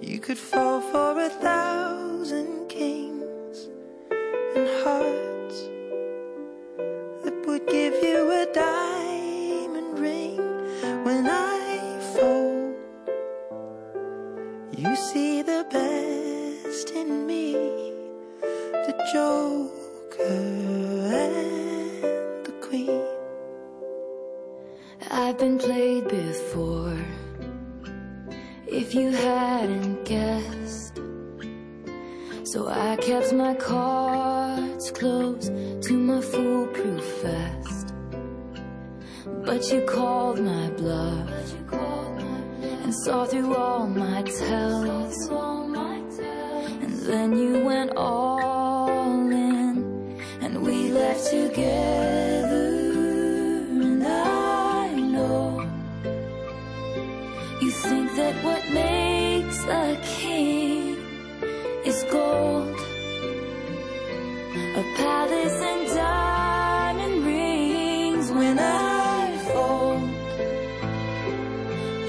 [0.00, 3.68] you could fall for a thousand kings
[4.56, 5.68] and hearts
[7.22, 9.01] that would give you a diamond
[16.94, 17.52] in me,
[18.40, 20.22] the Joker
[21.22, 23.02] and the Queen.
[25.10, 26.98] I've been played before.
[28.66, 31.00] If you hadn't guessed,
[32.44, 37.94] so I kept my cards close to my foolproof vest.
[39.44, 41.30] But you called my bluff
[41.72, 45.30] and saw through all my tells.
[47.04, 52.68] Then you went all in, and we left together.
[53.86, 55.68] And I know
[57.60, 60.96] you think that what makes a king
[61.84, 62.78] is gold,
[64.76, 69.98] a palace and diamond rings when I fall.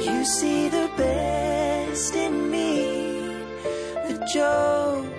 [0.05, 0.87] You see the
[4.33, 5.12] Joker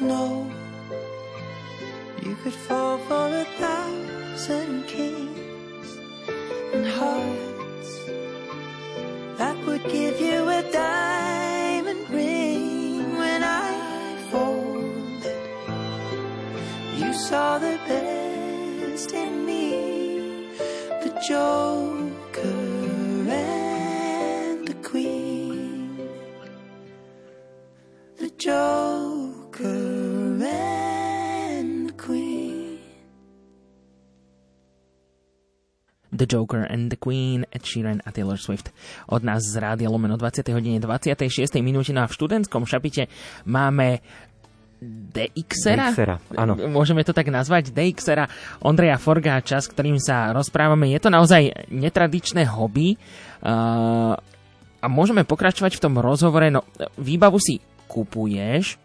[0.00, 0.50] know
[2.22, 5.98] you could fall for a thousand kings
[6.72, 8.04] and hearts
[9.38, 15.48] that would give you a diamond ring when I folded.
[16.96, 20.48] You saw the best in me,
[21.02, 21.83] the Joker
[36.24, 38.72] The Joker and the Queen, Ed Sheeran a Taylor Swift.
[39.12, 40.56] Od nás z Rádia Lomeno 20.
[40.56, 41.60] hodine 26.
[41.60, 43.12] minúte no a v študentskom šapite
[43.44, 44.00] máme
[44.84, 45.92] DXera?
[45.92, 46.56] DXera, áno.
[46.56, 47.76] Môžeme to tak nazvať?
[47.76, 48.24] DXera
[48.64, 50.88] Ondreja Forgáča, s ktorým sa rozprávame.
[50.92, 52.96] Je to naozaj netradičné hobby
[53.44, 54.16] uh,
[54.80, 56.48] a môžeme pokračovať v tom rozhovore.
[56.48, 56.64] No,
[56.96, 58.80] výbavu si kupuješ,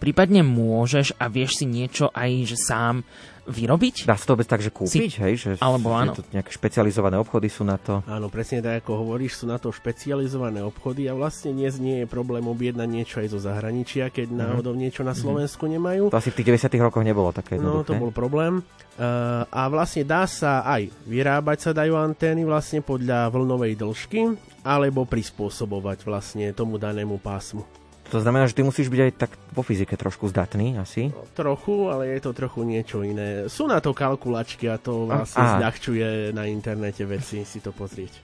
[0.00, 3.04] prípadne môžeš a vieš si niečo aj že sám
[3.46, 4.04] vyrobiť?
[4.04, 5.34] Dá sa to vôbec tak, že kúpiť, Si- hej?
[5.34, 6.12] Že, alebo že áno.
[6.12, 8.00] To nejaké špecializované obchody sú na to.
[8.04, 12.06] Áno, presne tak, ako hovoríš, sú na to špecializované obchody a vlastne dnes nie je
[12.06, 14.36] problém objednať niečo aj zo zahraničia, keď Mhm.
[14.36, 16.08] náhodou niečo na Slovensku nemajú.
[16.08, 17.86] To asi v tých 90 rokoch nebolo také No, jednoduché.
[17.86, 18.64] to bol problém.
[18.94, 24.20] Uh, a vlastne dá sa aj vyrábať sa dajú antény vlastne podľa vlnovej dĺžky,
[24.62, 27.66] alebo prispôsobovať vlastne tomu danému pásmu.
[28.14, 31.10] To znamená, že ty musíš byť aj tak vo fyzike trošku zdatný asi.
[31.34, 33.50] Trochu, ale je to trochu niečo iné.
[33.50, 35.58] Sú na to kalkulačky a to vlastne Á.
[35.58, 38.14] zľahčuje na internete veci si to pozrieť.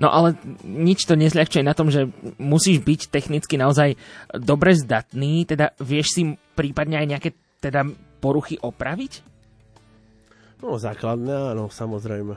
[0.00, 0.32] No ale
[0.64, 2.08] nič to nezľahčuje na tom, že
[2.40, 4.00] musíš byť technicky naozaj
[4.32, 6.22] dobre zdatný, teda vieš si
[6.56, 7.84] prípadne aj nejaké teda
[8.24, 9.20] poruchy opraviť?
[10.64, 12.32] No základné, áno, samozrejme.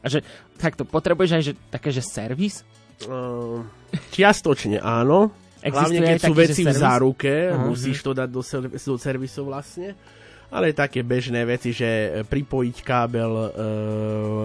[0.00, 0.24] A že
[0.56, 2.64] takto potrebuješ aj že, také, že servis?
[3.04, 3.60] Uh,
[4.16, 5.36] čiastočne áno.
[5.72, 7.64] Hlavne keď aj sú taký, veci v záruke, Aha.
[7.66, 9.96] musíš to dať do, do servisu vlastne.
[10.46, 13.48] Ale také bežné veci, že pripojiť kábel, e,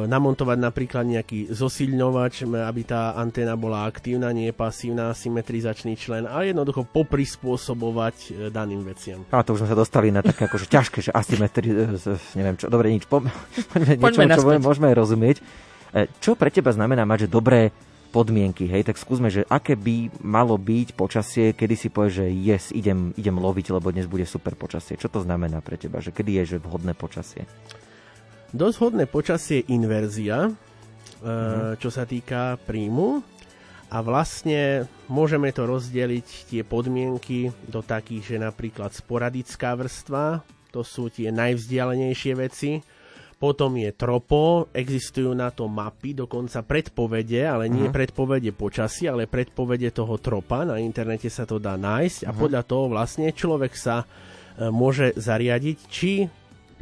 [0.09, 6.89] namontovať napríklad nejaký zosilňovač, aby tá anténa bola aktívna, nie pasívna, symetrizačný člen a jednoducho
[6.89, 9.21] poprispôsobovať e, daným veciam.
[9.29, 11.69] A to už sme sa dostali na také akože ťažké, že asymetri...
[11.69, 12.65] e, neviem čo.
[12.65, 13.05] Dobre, nič.
[13.05, 13.21] Po,
[14.01, 14.57] poďme, čo naspäť.
[14.57, 15.37] môžeme rozumieť.
[15.93, 17.69] E, Čo pre teba znamená mať že dobré
[18.11, 22.65] podmienky, hej, tak skúsme, že aké by malo byť počasie, kedy si povieš, že yes,
[22.75, 24.99] idem, idem loviť, lebo dnes bude super počasie.
[24.99, 27.47] Čo to znamená pre teba, že kedy je že vhodné počasie?
[28.51, 30.53] Dosť hodné počasie je inverzia, e,
[31.79, 33.23] čo sa týka príjmu.
[33.91, 41.11] A vlastne môžeme to rozdeliť tie podmienky do takých, že napríklad sporadická vrstva, to sú
[41.11, 42.79] tie najvzdialenejšie veci.
[43.41, 49.89] Potom je tropo, existujú na to mapy, dokonca predpovede, ale nie predpovede počasia, ale predpovede
[49.89, 50.61] toho tropa.
[50.61, 55.77] Na internete sa to dá nájsť a podľa toho vlastne človek sa e, môže zariadiť,
[55.89, 56.29] či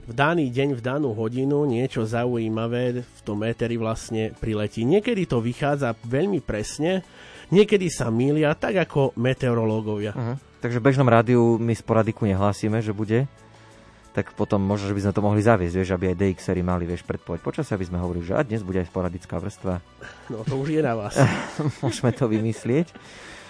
[0.09, 4.81] v daný deň, v danú hodinu niečo zaujímavé v tom éteri vlastne priletí.
[4.81, 7.07] Niekedy to vychádza veľmi presne,
[7.55, 10.11] niekedy sa mília, tak ako meteorológovia.
[10.11, 10.35] Uh-huh.
[10.59, 13.29] Takže v bežnom rádiu my sporadiku nehlásime, že bude,
[14.09, 17.05] tak potom možno, že by sme to mohli zaviesť, vieš, aby aj DXery mali, vieš,
[17.05, 19.79] predpoveď počasia, aby sme hovorili, že a dnes bude aj sporadická vrstva.
[20.33, 21.13] No to už je na vás.
[21.85, 22.89] Môžeme to vymyslieť.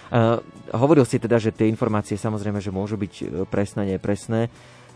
[0.09, 0.41] Uh,
[0.73, 4.49] hovoril si teda, že tie informácie samozrejme, že môžu byť e, presné, nepresné.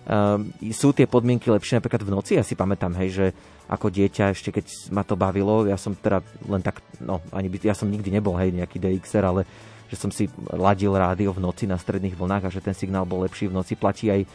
[0.09, 0.41] Uh,
[0.73, 2.31] sú tie podmienky lepšie napríklad v noci?
[2.33, 3.25] Ja si pamätám, hej, že
[3.69, 7.61] ako dieťa, ešte keď ma to bavilo, ja som teda len tak, no, ani by,
[7.61, 9.45] ja som nikdy nebol, hej, nejaký DXer, ale
[9.93, 13.21] že som si ladil rádio v noci na stredných vlnách a že ten signál bol
[13.21, 13.77] lepší v noci.
[13.77, 14.27] Platí aj e,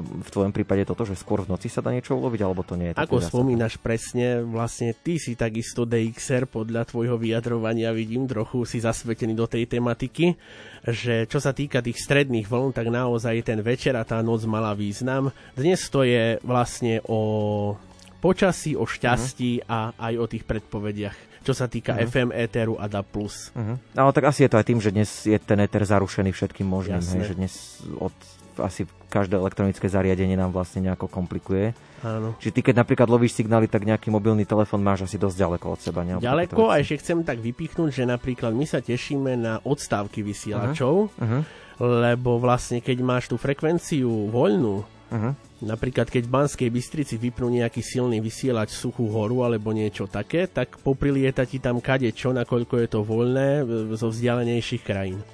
[0.00, 2.88] v tvojom prípade toto, že skôr v noci sa dá niečo uloviť, alebo to nie
[2.88, 8.80] je Ako spomínaš presne, vlastne ty si takisto DXR, podľa tvojho vyjadrovania vidím, trochu si
[8.80, 10.40] zasvetený do tej tematiky,
[10.88, 14.72] že čo sa týka tých stredných vln, tak naozaj ten večer a tá noc mala
[14.72, 15.28] význam.
[15.52, 17.20] Dnes to je vlastne o
[18.24, 22.02] počasí, o šťastí a aj o tých predpovediach, čo sa týka Mhm.
[22.06, 23.06] FM, éteru a DAB+.
[23.12, 23.76] Uh-huh.
[23.92, 26.98] Ale tak asi je to aj tým, že dnes je ten éter zarušený všetkým možným,
[26.98, 27.14] Jasné.
[27.14, 27.54] hej, že dnes
[27.94, 28.16] od
[28.56, 31.74] asi každé elektronické zariadenie nám vlastne nejako komplikuje.
[32.00, 32.38] Áno.
[32.38, 35.80] Čiže ty keď napríklad lovíš signály, tak nejaký mobilný telefón máš asi dosť ďaleko od
[35.80, 36.00] seba.
[36.00, 36.16] Ne?
[36.16, 41.42] Ďaleko a ešte chcem tak vypichnúť, že napríklad my sa tešíme na odstávky vysielačov, Uh-huh.
[41.80, 45.30] lebo vlastne keď máš tú frekvenciu voľnú, Uh-huh.
[45.64, 50.78] Napríklad keď v Banskej Bystrici vypnú nejaký silný vysielač suchú horu alebo niečo také, tak
[50.84, 53.62] poprilieta ti tam kade čo, nakoľko je to voľné e,
[53.96, 55.24] zo vzdialenejších krajín.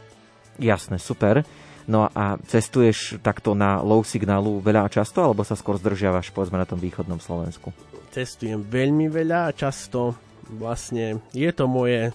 [0.56, 1.42] Jasné, super.
[1.90, 6.60] No a cestuješ takto na low signálu veľa a často, alebo sa skôr zdržiavaš povedzme
[6.60, 7.74] na tom východnom Slovensku?
[8.14, 10.14] Cestujem veľmi veľa a často
[10.46, 12.14] vlastne je to moje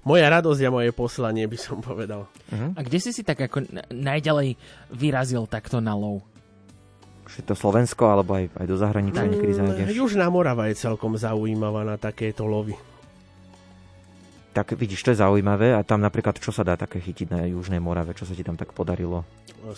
[0.00, 2.24] moja radosť a moje poslanie, by som povedal.
[2.72, 4.56] A kde si si tak ako najďalej
[4.96, 5.92] vyrazil takto na
[7.30, 9.94] Či to Slovensko, alebo aj, aj do zahraničia niekedy zájdeš?
[9.94, 12.74] Južná Morava je celkom zaujímavá na takéto lovy.
[14.50, 15.78] Tak vidíš, to je zaujímavé.
[15.78, 18.18] A tam napríklad, čo sa dá také chytiť na Južnej Morave?
[18.18, 19.22] Čo sa ti tam tak podarilo?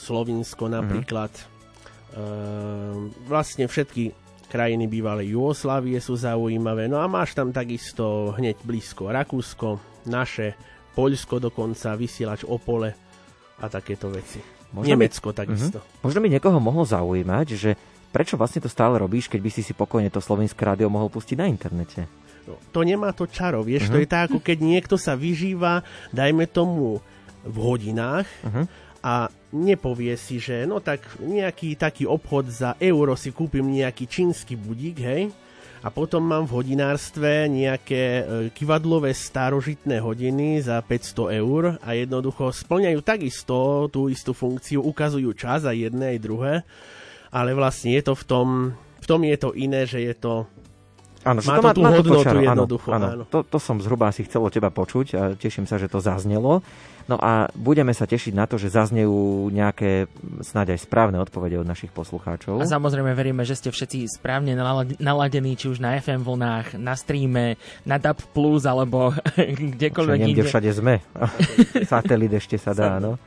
[0.01, 1.29] Slovinsko napríklad.
[2.17, 4.17] Ehm, vlastne všetky
[4.53, 6.89] krajiny bývalej Jugoslávie sú zaujímavé.
[6.89, 10.53] No a máš tam takisto hneď blízko Rakúsko, naše,
[10.93, 12.93] Poľsko dokonca, vysielač Opole
[13.61, 14.52] a takéto veci.
[14.81, 15.79] Nemecko by, takisto.
[15.79, 16.01] Mhm.
[16.01, 17.71] Možno by niekoho mohlo zaujímať, že
[18.09, 21.37] prečo vlastne to stále robíš, keď by si si pokojne to slovenské rádio mohol pustiť
[21.37, 22.09] na internete?
[22.43, 23.93] No, to nemá to čaro, vieš, Mhm.
[23.93, 26.99] to je tak, ako keď niekto sa vyžíva, dajme tomu
[27.45, 28.63] v hodinách Mhm.
[29.03, 29.15] a
[29.53, 34.97] nepovie si, že no tak nejaký taký obchod za euro si kúpim nejaký čínsky budík,
[34.99, 35.23] hej,
[35.83, 38.23] a potom mám v hodinárstve nejaké e,
[38.55, 45.67] kivadlové starožitné hodiny za 500 eur a jednoducho splňajú takisto tú istú funkciu, ukazujú čas
[45.67, 46.55] aj jedné aj druhé,
[47.35, 48.47] ale vlastne je to v tom,
[49.03, 50.47] v tom je to iné, že je to
[51.23, 53.07] Áno, má to to má, tú má to hodnotu áno, jednoducho, áno.
[53.07, 53.25] áno.
[53.31, 56.67] To, to som zhruba asi chcel od teba počuť a teším sa, že to zaznelo.
[57.11, 60.07] No a budeme sa tešiť na to, že zaznejú nejaké
[60.41, 62.59] snáď aj správne odpovede od našich poslucháčov.
[62.59, 66.95] A samozrejme veríme, že ste všetci správne nalad- naladení, či už na FM vlnách, na
[66.95, 68.23] streame, na DAB+,
[68.63, 69.11] alebo
[69.77, 70.51] kdekoľvek Však niekde inde.
[70.51, 70.95] všade sme.
[71.91, 73.19] Satelit ešte sa dá, no.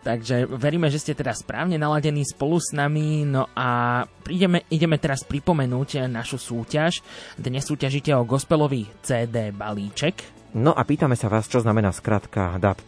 [0.00, 3.28] Takže veríme, že ste teda správne naladení spolu s nami.
[3.28, 4.00] No a
[4.32, 7.04] ideme, ideme teraz pripomenúť našu súťaž.
[7.36, 10.39] Dnes súťažíte o gospelový CD balíček.
[10.50, 12.82] No a pýtame sa vás, čo znamená skratka DAB+.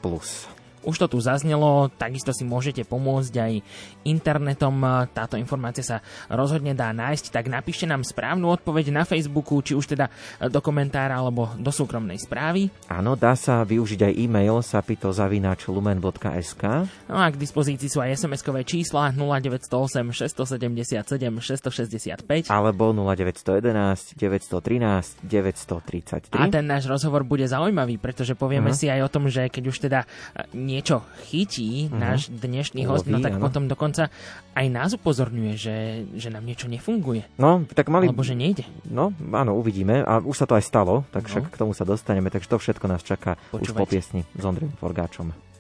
[0.83, 3.53] Už to tu zaznelo, takisto si môžete pomôcť aj
[4.03, 4.71] internetom.
[5.11, 9.89] Táto informácia sa rozhodne dá nájsť, tak napíšte nám správnu odpoveď na Facebooku, či už
[9.89, 10.07] teda
[10.43, 12.67] do komentára alebo do súkromnej správy.
[12.87, 16.63] Áno, dá sa využiť aj e-mail sapitozavináčlumen.sk
[17.07, 22.49] No a k dispozícii sú aj SMS-kové čísla 0908 677 665.
[22.49, 26.35] alebo 0911 913 933.
[26.35, 28.75] A ten náš rozhovor bude zaujímavý, pretože povieme Mhm.
[28.75, 30.07] si aj o tom, že keď už teda e,
[30.73, 31.95] niečo chytí Mhm.
[31.95, 33.45] náš dnešný host, no tak áno.
[33.45, 34.09] potom dokonca
[34.53, 35.77] aj nás upozorňuje, že,
[36.13, 37.29] že nám niečo nefunguje.
[37.37, 38.09] No, tak mali...
[38.09, 38.65] Alebo že nejde.
[38.85, 40.01] No, áno, uvidíme.
[40.01, 41.29] A už sa to aj stalo, tak No.
[41.29, 42.27] však k tomu sa dostaneme.
[42.27, 43.91] Takže to všetko nás čaká už po Počúvajte.
[43.91, 45.52] piesni s Ondrejom Forgáčom.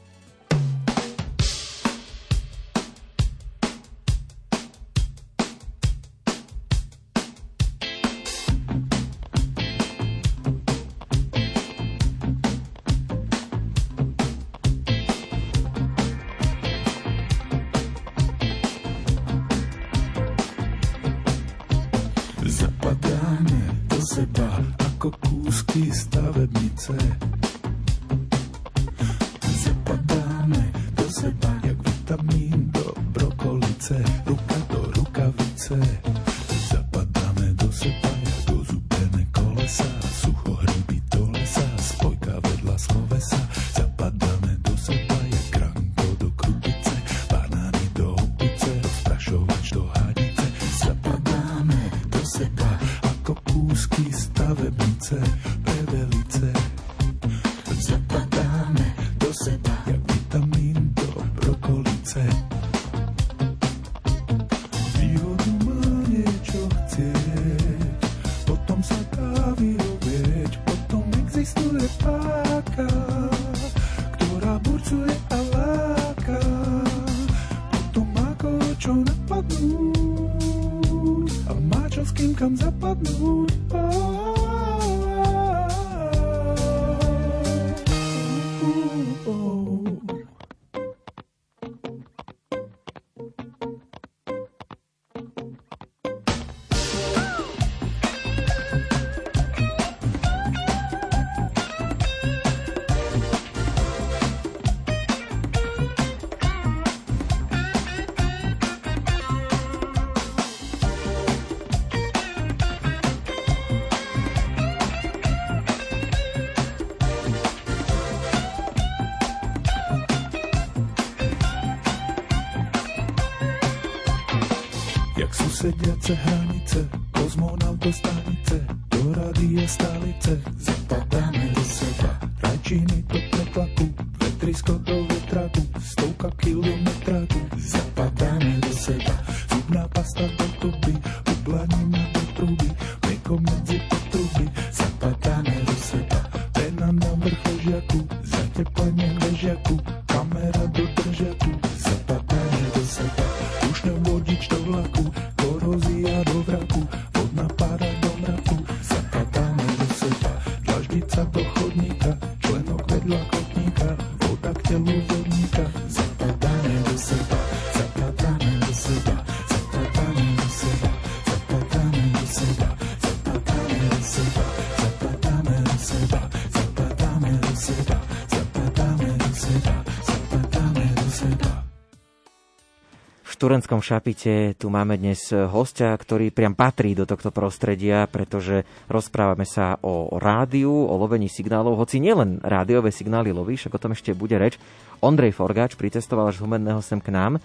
[183.42, 189.42] V Šturenskom šapite tu máme dnes hostia, ktorý priam patrí do tohto prostredia, pretože rozprávame
[189.42, 194.14] sa o rádiu, o lovení signálov, hoci nielen rádiové signály loví, však o tom ešte
[194.14, 194.62] bude reč.
[195.02, 197.42] Ondrej Forgáč pricestoval až z Humenného sem k nám.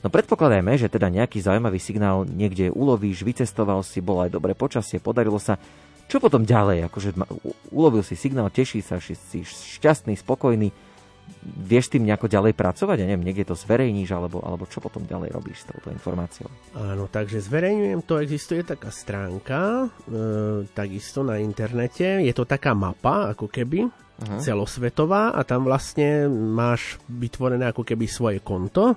[0.00, 4.96] No predpokladajme, že teda nejaký zaujímavý signál niekde ulovíš, vycestoval si, bolo aj dobré počasie,
[4.96, 5.60] podarilo sa.
[6.08, 6.88] Čo potom ďalej?
[6.88, 7.12] Akože
[7.68, 10.72] ulovil si signál, teší sa, si šťastný, spokojný.
[11.44, 13.04] Vieš tým nejako ďalej pracovať?
[13.04, 16.48] Ja neviem, niekde to zverejníš, alebo, alebo čo potom ďalej robíš s touto informáciou?
[16.72, 23.36] Áno, takže zverejňujem to, existuje taká stránka, e, takisto na internete, je to taká mapa,
[23.36, 23.84] ako keby,
[24.24, 24.40] Aha.
[24.40, 28.96] celosvetová a tam vlastne máš vytvorené ako keby svoje konto,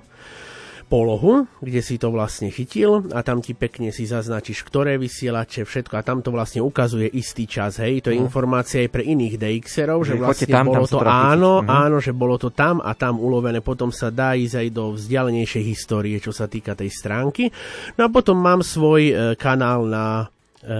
[0.88, 5.94] polohu, kde si to vlastne chytil a tam ti pekne si zaznačíš, ktoré vysielače, všetko
[5.94, 8.24] a tam to vlastne ukazuje istý čas, hej, to je Mhm.
[8.24, 11.68] informácia aj pre iných DXerov, že Že vlastne tam, bolo tam to áno, Mhm.
[11.68, 15.64] áno, že bolo to tam a tam ulovené, potom sa dá ísť aj do vzdialenejšej
[15.68, 17.52] histórie, čo sa týka tej stránky.
[18.00, 20.72] No a potom mám svoj e, kanál na e,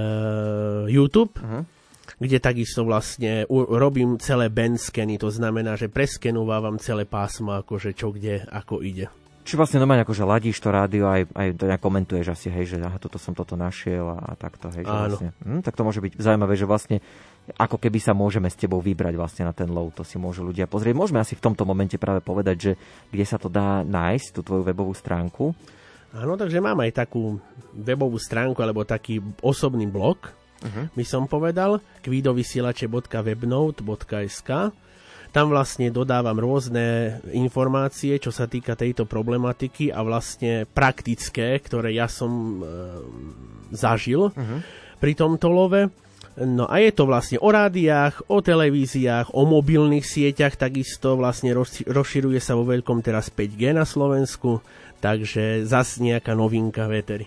[0.88, 1.36] YouTube,
[2.18, 8.10] kde takisto vlastne u, robím celé bandscany, to znamená, že preskenúvam celé pásmo, akože čo
[8.10, 9.06] kde, ako ide.
[9.48, 12.76] Či vlastne normálne akože ladíš to rádio aj, aj to nejak komentuješ asi, hej, že
[12.84, 15.08] aha, toto som toto našiel a, a takto, hej, že Áno.
[15.08, 17.00] vlastne, hm, tak to môže byť zaujímavé, že vlastne
[17.56, 20.68] ako keby sa môžeme s tebou vybrať vlastne na ten low, to si môžu ľudia
[20.68, 20.92] pozrieť.
[20.92, 22.76] Môžeme asi v tomto momente práve povedať, že
[23.08, 25.56] kde sa to dá nájsť, tú tvoju webovú stránku.
[26.12, 27.40] Áno, takže mám aj takú
[27.72, 30.28] webovú stránku alebo taký osobný blog,
[30.58, 30.90] Mhm.
[30.90, 34.50] by som povedal, kvidovysielače.webnote.sk
[35.28, 42.08] Tam vlastne dodávam rôzne informácie, čo sa týka tejto problematiky a vlastne praktické, ktoré ja
[42.08, 42.56] som e,
[43.76, 44.32] zažil
[44.98, 45.92] pri tomto love.
[46.38, 51.82] No a je to vlastne o rádiách, o televíziách, o mobilných sieťach, takisto vlastne roz-
[51.82, 54.62] rozširuje sa vo veľkom teraz 5G na Slovensku,
[55.02, 57.26] takže zas nejaká novinka vetery.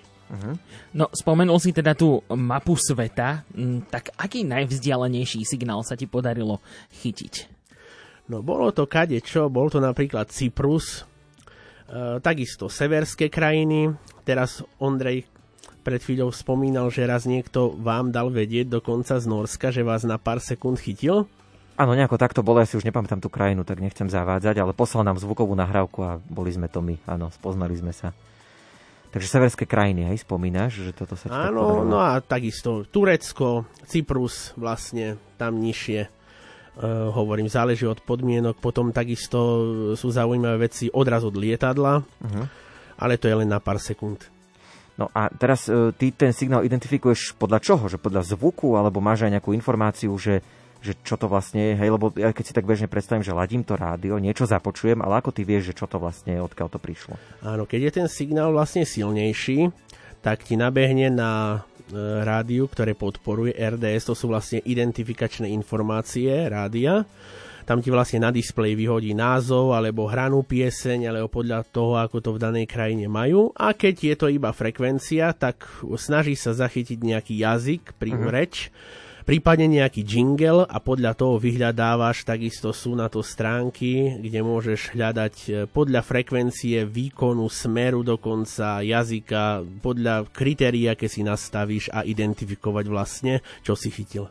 [0.96, 6.64] No, spomenul si teda tú mapu sveta, mm, tak aký najvzdialenejší signál sa ti podarilo
[7.04, 7.61] chytiť?
[8.32, 11.04] No bolo to kade čo, bol to napríklad Cyprus,
[11.84, 13.92] e, takisto severské krajiny,
[14.24, 15.28] teraz Ondrej
[15.84, 20.16] pred chvíľou spomínal, že raz niekto vám dal vedieť dokonca z Norska, že vás na
[20.16, 21.28] pár sekúnd chytil.
[21.76, 25.04] Áno, nejako takto bolo, ja si už nepamätám tú krajinu, tak nechcem zavádzať, ale poslal
[25.04, 28.16] nám zvukovú nahrávku a boli sme to my, áno, spoznali sme sa.
[29.12, 35.20] Takže severské krajiny, hej, spomínaš, že toto sa Áno, no a takisto Turecko, Cyprus vlastne
[35.36, 36.21] tam nižšie.
[36.72, 39.38] Uh, hovorím, záleží od podmienok, potom takisto
[39.92, 42.42] sú zaujímavé veci odraz od lietadla, Mhm.
[42.96, 44.24] ale to je len na pár sekúnd.
[44.96, 47.90] No a teraz e, ty ten signál identifikuješ podľa čoho?
[47.90, 50.40] Že podľa zvuku, alebo máš aj nejakú informáciu, že,
[50.80, 51.74] že čo to vlastne je?
[51.76, 55.18] Hej, lebo ja keď si tak bežne predstavím, že ladím to rádio, niečo započujem, ale
[55.20, 57.18] ako ty vieš, že čo to vlastne je, odkiaľ to prišlo?
[57.42, 59.74] Áno, keď je ten signál vlastne silnejší,
[60.22, 61.64] tak ti nabehne na
[62.24, 67.04] rádiu, ktoré podporuje RDS, to sú vlastne identifikačné informácie rádia.
[67.62, 72.30] Tam ti vlastne na displeji vyhodí názov alebo hranú pieseň, alebo podľa toho, ako to
[72.36, 73.54] v danej krajine majú.
[73.54, 78.28] A keď je to iba frekvencia, tak snaží sa zachytiť nejaký jazyk, pri Mhm.
[78.34, 78.74] reč,
[79.24, 85.36] prípadne nejaký jingle a podľa toho vyhľadávaš, takisto sú na to stránky, kde môžeš hľadať
[85.36, 93.34] e, podľa frekvencie, výkonu, smeru dokonca, jazyka, podľa kritérií, aké si nastavíš a identifikovať vlastne,
[93.62, 94.30] čo si chytil.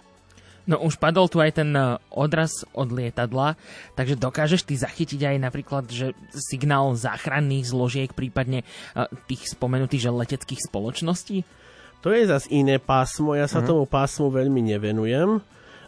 [0.68, 3.56] No už padol tu aj ten e, odraz od lietadla,
[3.96, 8.66] takže dokážeš ty zachytiť aj napríklad, že signál záchranných zložiek, prípadne e,
[9.26, 11.42] tých spomenutých že leteckých spoločností?
[12.00, 13.66] To je zase iné pásmo, ja sa Mhm.
[13.66, 15.40] tomu pásmu veľmi nevenujem.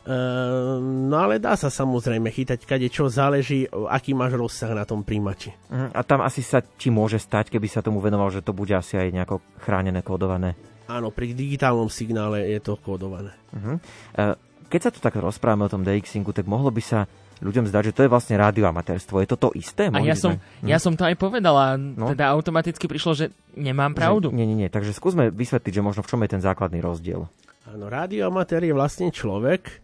[0.02, 5.06] Ehm, no ale dá sa samozrejme chytať kade čo záleží, aký máš rozsah na tom
[5.06, 5.54] príjimači.
[5.70, 8.74] Mhm, A tam asi sa ti môže stať, keby sa tomu venoval, že to bude
[8.74, 10.58] asi aj nejako chránené, kódované.
[10.90, 13.30] Áno, pri digitálnom signále je to kódované.
[13.54, 13.78] Uh-huh.
[14.68, 17.06] Keď sa tu tak rozprávame o tom DXingu, tak mohlo by sa
[17.42, 19.18] ľuďom zdať, že to je vlastne radioamatérstvo.
[19.18, 19.86] Je to to isté?
[19.86, 22.08] A ja som, sme- ja som to aj povedala, No.
[22.08, 24.30] teda automaticky prišlo, že nemám pravdu.
[24.30, 24.68] Že, nie, nie, nie.
[24.68, 27.26] Takže skúsme vysvetliť, že možno v čom je ten základný rozdiel.
[27.64, 29.82] Áno, radioamatér je vlastne človek,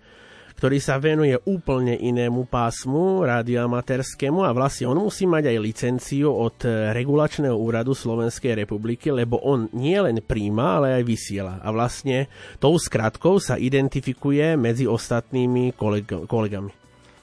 [0.55, 6.59] ktorý sa venuje úplne inému pásmu radioamatérskému a vlastne on musí mať aj licenciu od
[6.63, 11.59] eh, regulačného úradu Slovenskej republiky, lebo on nie len príjma, ale aj vysiela.
[11.59, 16.75] A vlastne tou skratkou sa identifikuje medzi ostatnými koleg- kolegami.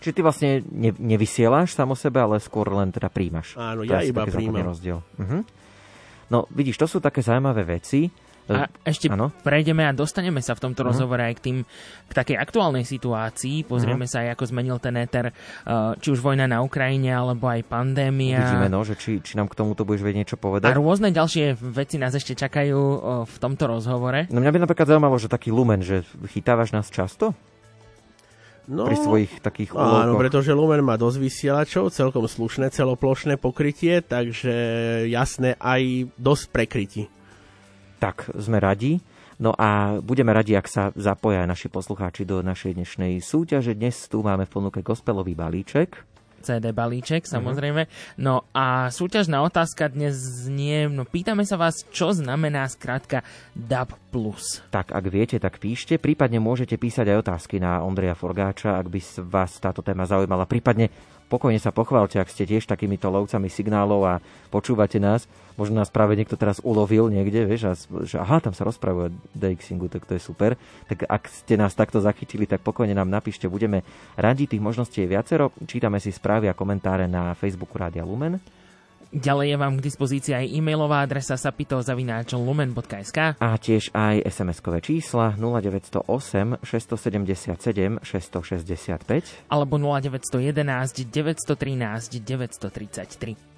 [0.06, 3.58] Čiže ty vlastne ne, nevysielaš samo sebe, ale skôr len teda príjmaš.
[3.58, 4.62] Áno, To ja iba príjmam.
[4.64, 5.02] rozdiel.
[5.16, 5.42] Uh-huh.
[6.28, 8.14] No, vidíš, to sú také zaujímavé veci.
[8.46, 9.34] A ešte Áno.
[9.42, 10.88] prejdeme a dostaneme sa v tomto Mhm.
[10.88, 11.58] rozhovore aj k tým,
[12.06, 13.66] k takej aktuálnej situácii.
[13.66, 14.12] Pozrieme Mhm.
[14.14, 15.34] sa aj, ako zmenil ten éter,
[15.66, 18.46] uh, či už vojna na Ukrajine, alebo aj pandémia.
[18.46, 20.78] Vidíme, no, že či, či nám k tomuto budeš vedieť niečo A povedať.
[20.78, 24.30] rôzne ďalšie veci nás ešte čakajú uh, v tomto rozhovore.
[24.30, 27.34] No mňa by napríklad zaujímalo, že taký lumen, že chytávaš nás často?
[28.66, 30.22] No, Pri svojich takých Áno, úlovkoch?
[30.26, 34.54] pretože Lumen má dosť vysielačov, celkom slušné celoplošné pokrytie, takže
[35.06, 37.04] jasné aj dosť prekrytí.
[38.02, 38.98] Tak, sme radi.
[39.38, 43.76] No a budeme radi, ak sa zapoja naši poslucháči do našej dnešnej súťaže.
[43.76, 46.15] Dnes tu máme v ponuke gospelový balíček.
[46.46, 46.78] CD Mhm.
[46.78, 47.90] balíček, samozrejme.
[48.22, 53.26] No a súťažná otázka dnes znie, no pýtame sa vás, čo znamená skrátka
[53.58, 53.98] DAB+.
[54.72, 55.98] Tak, ak viete, tak píšte.
[55.98, 60.48] Prípadne môžete písať aj otázky na Ondreja Forgáča, ak by vás táto téma zaujímala.
[60.48, 60.88] Prípadne
[61.28, 64.14] pokojne sa pochválte, ak ste tiež takýmito lovcami signálov a
[64.54, 65.26] počúvate nás.
[65.56, 67.74] Možno nás práve niekto teraz ulovil niekde, vieš, a
[68.04, 70.60] že aha, tam sa rozprávajú o DXingu, tak to je super.
[70.92, 73.82] Tak ak ste nás takto zachytili, tak pokojne nám napíšte, budeme
[74.20, 75.56] radi, tých možností je viacero.
[75.64, 78.40] Čítame si správy a komentáre na Facebooku Rádia Lumen.
[79.16, 86.60] Ďalej je vám k dispozícii aj e-mailová adresa sapito.lumen.sk A tiež aj SMS-kové čísla 0908
[86.60, 93.55] 677 665 alebo 0911 913 933.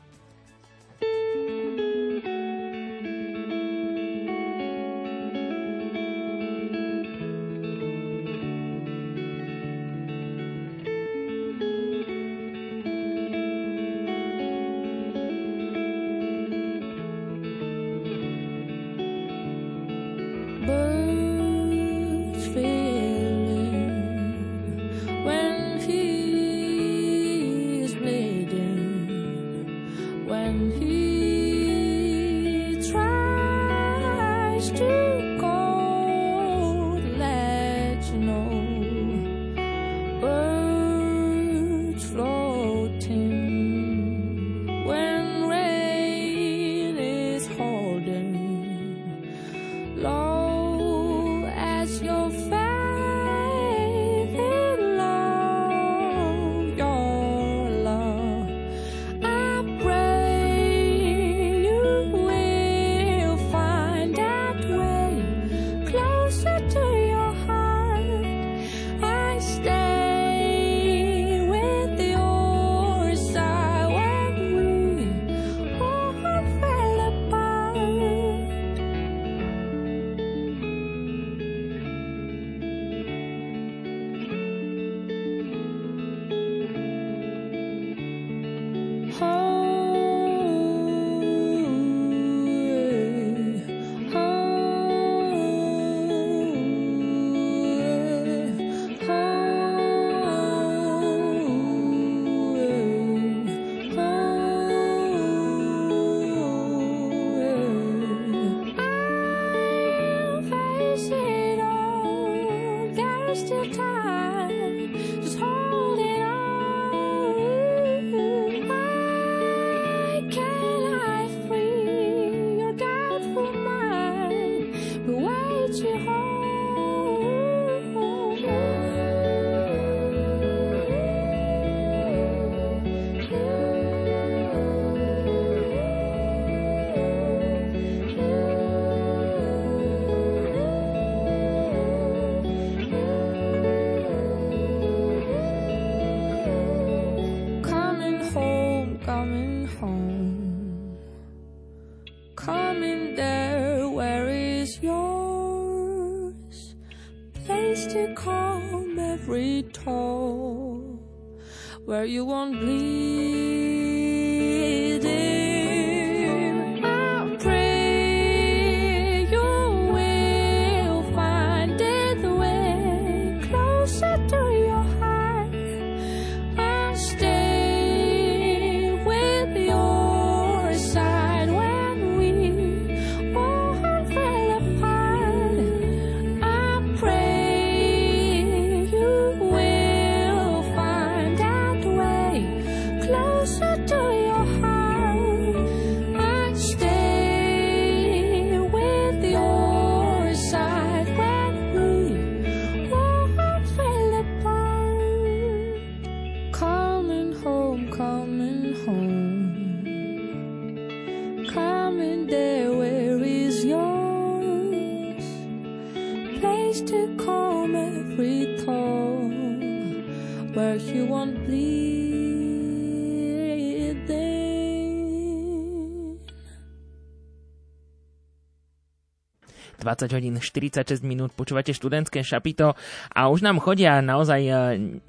[229.97, 232.77] 20 hodín 46 minút počúvate študentské šapito
[233.09, 234.53] a už nám chodia naozaj e,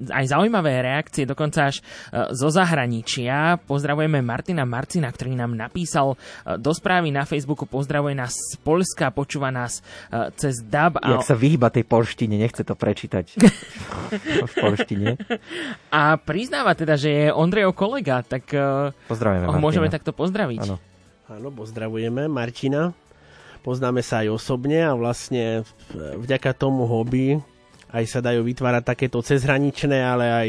[0.09, 3.61] aj zaujímavé reakcie, dokonca až e, zo zahraničia.
[3.69, 9.13] Pozdravujeme Martina Marcina, ktorý nám napísal e, do správy na Facebooku, pozdravuje nás z Polska,
[9.13, 9.85] počúva nás
[10.41, 11.05] cez DAB.
[11.05, 13.37] Jak sa vyhýba tej polštine, nechce to prečítať
[14.49, 15.21] v polštine.
[15.93, 18.49] A priznáva teda, že je Ondrejov kolega, tak
[19.05, 19.97] Pozdravujeme ho môžeme Martina.
[20.01, 20.61] takto pozdraviť.
[20.65, 20.81] Áno.
[21.29, 22.97] Áno, pozdravujeme Martina.
[23.69, 25.61] Poznáme sa aj osobne a vlastne
[25.93, 27.37] vďaka tomu hobby
[27.89, 30.49] aj sa dajú vytvárať takéto cezhraničné, ale aj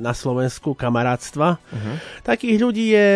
[0.00, 1.56] na Slovensku kamarátstva.
[1.72, 1.92] Mhm.
[2.24, 3.08] Takých ľudí je...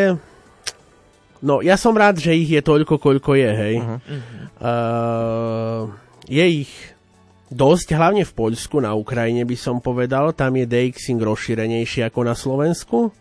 [1.40, 3.76] No, ja som rád, že ich je toľko, koľko je, hej.
[3.80, 3.96] Mhm.
[4.60, 5.88] Uh,
[6.28, 6.72] je ich
[7.48, 10.36] dosť, hlavne v Poľsku, na Ukrajine by som povedal.
[10.36, 13.12] Tam je DXing rozšírenejší ako na Slovensku.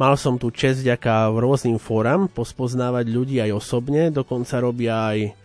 [0.00, 5.39] Mal som tu čest vďaka rôznym fóram pospoznávať ľudí aj osobne, dokonca robia aj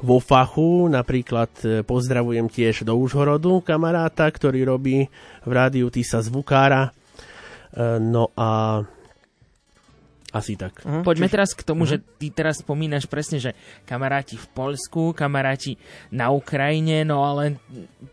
[0.00, 5.06] vo fachu, napríklad e, pozdravujem tiež do Užhorodu kamaráta, ktorý robí
[5.44, 6.88] v rádiu Tisa Zvukára.
[6.88, 8.82] E, No a
[10.30, 10.86] asi tak.
[10.86, 11.02] Mhm.
[11.02, 13.50] Poďme teraz k tomu, že ty teraz spomínaš presne, že
[13.82, 15.74] kamaráti v Poľsku, kamaráti
[16.14, 17.58] na Ukrajine, no ale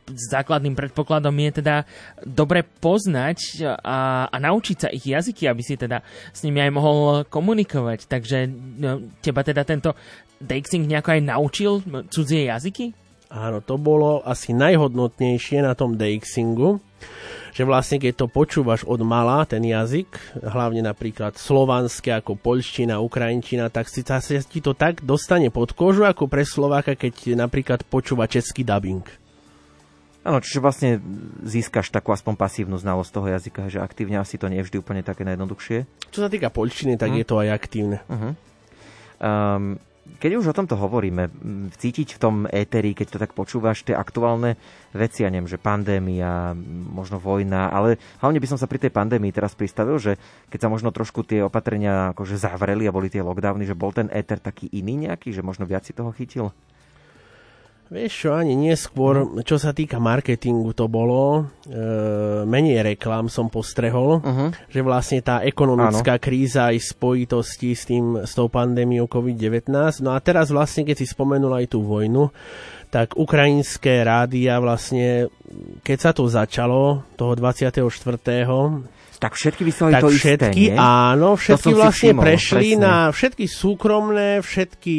[0.10, 1.86] základným predpokladom je teda
[2.26, 6.02] dobre poznať a, a naučiť sa ich jazyky, aby si teda
[6.34, 6.98] s nimi aj mohol
[7.30, 8.10] komunikovať.
[8.10, 8.50] Takže
[8.82, 9.94] no, teba teda tento
[10.38, 11.72] Dexing nejako aj naučil
[12.14, 12.94] cudzie jazyky?
[13.28, 16.80] Áno, to bolo asi najhodnotnejšie na tom DXingu,
[17.52, 20.08] že vlastne keď to počúvaš od mala, ten jazyk,
[20.40, 26.08] hlavne napríklad slovanské ako poľština, ukrajinčina, tak si sa ti to tak dostane pod kožu
[26.08, 29.04] ako pre Slováka, keď napríklad počúva český dubbing.
[30.24, 31.00] Áno, čiže vlastne
[31.44, 35.00] získaš takú aspoň pasívnu znalosť toho jazyka, že aktívne asi to nie je vždy úplne
[35.04, 35.88] také najjednoduchšie.
[36.12, 37.18] Čo sa týka poľštiny, tak Mhm.
[37.20, 37.98] je to aj aktívne.
[38.12, 38.32] Uh-huh.
[39.24, 39.80] Um,
[40.18, 41.30] keď už o tomto hovoríme,
[41.78, 44.58] cítiť v tom éteri, keď to tak počúvaš, tie aktuálne
[44.96, 46.56] veci, ja neviem, že pandémia,
[46.90, 50.18] možno vojna, ale hlavne by som sa pri tej pandémii teraz pristavil, že
[50.50, 54.10] keď sa možno trošku tie opatrenia akože zavreli a boli tie lockdowny, že bol ten
[54.10, 56.50] éter taký iný nejaký, že možno viac si toho chytil?
[57.88, 61.82] Vieš čo, ani neskôr, čo sa týka marketingu to bolo, e,
[62.44, 64.50] menej reklám som postrehol, Uh-huh.
[64.68, 69.72] že vlastne tá ekonomická kríza aj spojitosti s, tým, s tou pandémiou COVID-19.
[70.04, 72.28] No a teraz vlastne, keď si spomenul aj tú vojnu,
[72.88, 75.28] tak ukrajinské rádia vlastne,
[75.84, 77.84] keď sa to začalo, toho 24.
[79.18, 80.78] Tak všetky vysielali tak to všetky, isté, nie?
[80.78, 82.86] áno, všetky vlastne všimol, prešli presne.
[82.86, 84.96] na všetky súkromné, všetky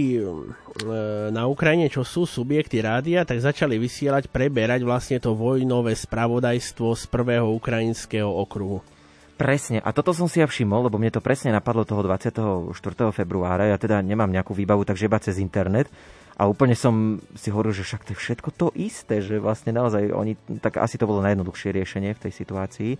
[1.34, 7.04] na Ukrajine, čo sú subjekty rádia, tak začali vysielať, preberať vlastne to vojnové spravodajstvo z
[7.10, 8.84] prvého ukrajinského okruhu.
[9.38, 12.74] Presne, a toto som si ja všimol, lebo mne to presne napadlo toho 24.
[13.14, 15.86] februára, ja teda nemám nejakú výbavu, takže iba cez internet.
[16.38, 20.10] A úplne som si hovoril, že však to je všetko to isté, že vlastne naozaj
[20.14, 22.92] oni, tak asi to bolo najjednoduchšie riešenie v tej situácii.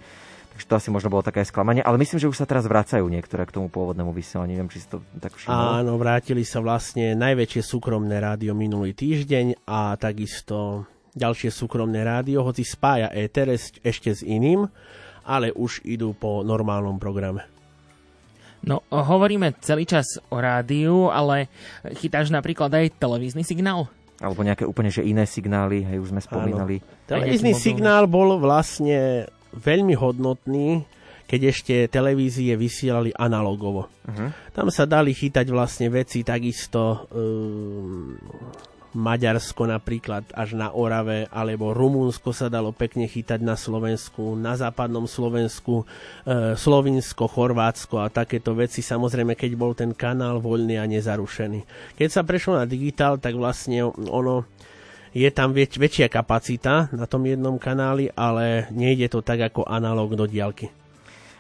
[0.58, 3.46] Takže to asi možno bolo také sklamanie, ale myslím, že už sa teraz vracajú niektoré
[3.46, 5.54] k tomu pôvodnému vysielaniu, neviem, či si to tak všimol.
[5.54, 10.82] Áno, vrátili sa vlastne najväčšie súkromné rádio minulý týždeň a takisto
[11.14, 14.66] ďalšie súkromné rádio, hoci spája es- ešte s iným,
[15.22, 17.46] ale už idú po normálnom programe.
[18.66, 21.46] No, hovoríme celý čas o rádiu, ale
[22.02, 23.86] chytáš napríklad aj televízny signál?
[24.18, 26.82] Alebo nejaké úplne že iné signály, hej, už sme spomínali.
[27.06, 30.84] Televízny signál bol vlastne veľmi hodnotný,
[31.28, 33.92] keď ešte televízie vysielali analogovo.
[34.08, 34.28] Uh-huh.
[34.56, 38.16] Tam sa dali chytať vlastne veci takisto um,
[38.96, 45.04] Maďarsko napríklad až na Orave, alebo Rumunsko sa dalo pekne chytať na Slovensku, na západnom
[45.04, 45.84] Slovensku,
[46.24, 51.68] e, Slovinsko, Chorvátsko a takéto veci, samozrejme, keď bol ten kanál voľný a nezarušený.
[52.00, 54.48] Keď sa prešlo na digitál, tak vlastne ono
[55.12, 60.14] je tam väč- väčšia kapacita na tom jednom kanáli, ale nejde to tak ako analóg
[60.14, 60.68] do diaľky.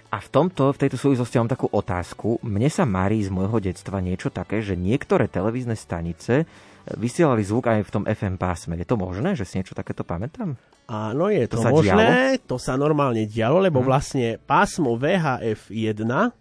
[0.08, 2.40] A v tomto, v tejto súvislosti mám takú otázku.
[2.40, 6.48] Mne sa marí z môjho detstva niečo také, že niektoré televízne stanice
[6.96, 8.72] vysielali zvuk aj v tom FM pásme.
[8.80, 10.56] Je to možné, že si niečo takéto pamätám?
[10.88, 13.86] Áno, je to, To sa možné, to sa normálne dialo, lebo Hm.
[13.86, 16.32] vlastne pásmo VHF 1,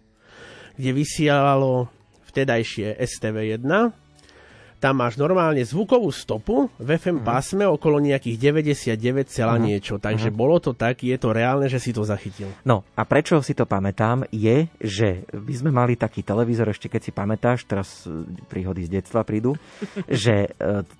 [0.80, 1.92] kde vysielalo
[2.24, 3.68] vtedajšie STV 1,
[4.78, 9.62] tam máš normálne zvukovú stopu v FM pásme okolo nejakých 99, celá Mhm.
[9.62, 9.94] niečo.
[9.98, 10.36] Takže Mhm.
[10.38, 12.46] bolo to tak, je to reálne, že si to zachytil.
[12.62, 17.00] No a prečo si to pamätám, je, že by sme mali taký televízor, ešte keď
[17.02, 19.58] si pamätáš, teraz e, príhody z detstva prídu,
[20.06, 20.48] že e,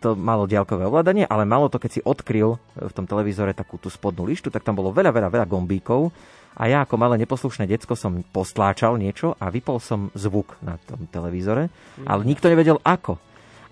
[0.02, 3.78] to malo diaľkové ovládanie, ale malo to, keď si odkryl e, v tom televízore takú
[3.78, 6.10] tú spodnú lištu, tak tam bolo veľa, veľa, veľa gombíkov
[6.58, 11.06] a ja ako malé neposlušné decko som postláčal niečo a vypol som zvuk na tom
[11.06, 11.70] televízore,
[12.02, 13.22] ale nikto nevedel ako.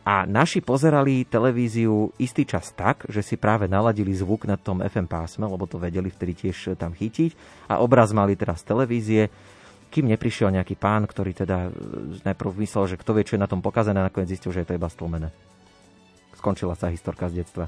[0.07, 5.11] A naši pozerali televíziu istý čas tak, že si práve naladili zvuk na tom FM
[5.11, 7.34] pásme, lebo to vedeli vtedy tiež tam chytiť.
[7.66, 9.26] A obraz mali teraz televízie,
[9.90, 11.70] kým neprišiel nejaký pán, ktorý teda e,
[12.22, 14.68] najprv myslel, že kto vie, čo je na tom pokazané, a nakoniec zistil, že je
[14.70, 15.34] to iba stlmené.
[16.38, 17.66] Skončila sa historka z detstva.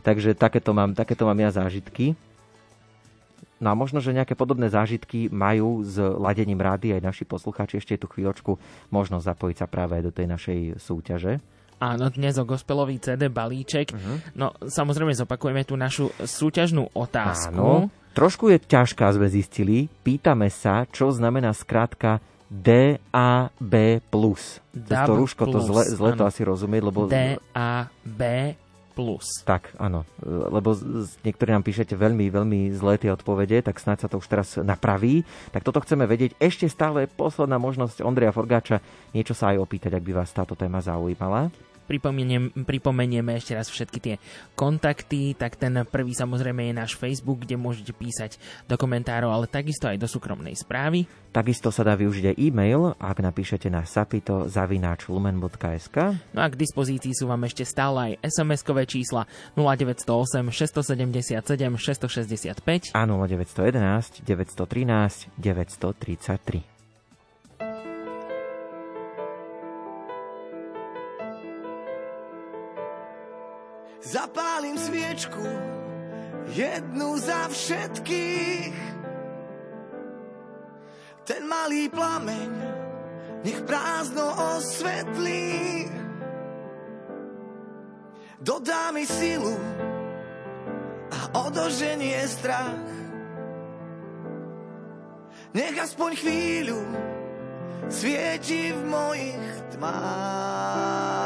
[0.00, 2.16] Takže takéto mám, takéto mám ja zážitky.
[3.60, 7.76] No a možno, že nejaké podobné zážitky majú s ladením rády aj naši poslucháči.
[7.76, 8.56] Ešte tu chvíľočku
[8.88, 11.44] možnosť zapojiť sa práve do tej našej súťaže.
[11.80, 13.92] Áno, dnes o gospelový CD balíček.
[13.92, 14.36] Mhm.
[14.36, 17.52] No, samozrejme zopakujeme tú našu súťažnú otázku.
[17.52, 17.92] Áno.
[18.10, 19.86] Trošku je ťažká, sme zistili.
[20.02, 22.18] Pýtame sa, čo znamená skrátka
[22.50, 24.02] DAB+.
[24.02, 27.06] Cez to DAB+, rúško to zle, zle to asi rozumieť, lebo...
[27.06, 28.20] DAB+.
[29.46, 30.02] Tak, áno.
[30.24, 30.74] Lebo
[31.22, 35.22] niektorí nám píšete veľmi, veľmi zlé tie odpovede, tak snáď sa to už teraz napraví.
[35.54, 36.36] Tak toto chceme vedieť.
[36.42, 38.82] Ešte stále posledná možnosť Ondreja Forgáča
[39.14, 41.48] niečo sa aj opýtať, ak by vás táto téma zaujímala.
[41.90, 44.22] Pripomeniem, pripomenieme ešte raz všetky tie
[44.54, 48.38] kontakty, tak ten prvý samozrejme je náš Facebook, kde môžete písať
[48.70, 51.10] do komentárov, ale takisto aj do súkromnej správy.
[51.34, 55.96] Takisto sa dá využiť aj e-mail, ak napíšete na sapito.lumen.sk
[56.30, 59.26] No a k dispozícii sú vám ešte stále aj SMS-kové čísla
[59.58, 61.42] 0908 677
[61.74, 66.79] 665 a 0911 913 933.
[74.00, 75.44] Zapálim sviečku,
[76.56, 78.76] jednu za všetkých.
[81.28, 82.50] Ten malý plameň,
[83.44, 84.24] nech prázdno
[84.56, 85.84] osvetlí.
[88.40, 89.52] Dodá mi silu
[91.12, 92.88] a odoženie strach.
[95.52, 96.80] Nech aspoň chvíľu
[97.92, 99.44] svieti v mojich
[99.76, 101.20] tmách.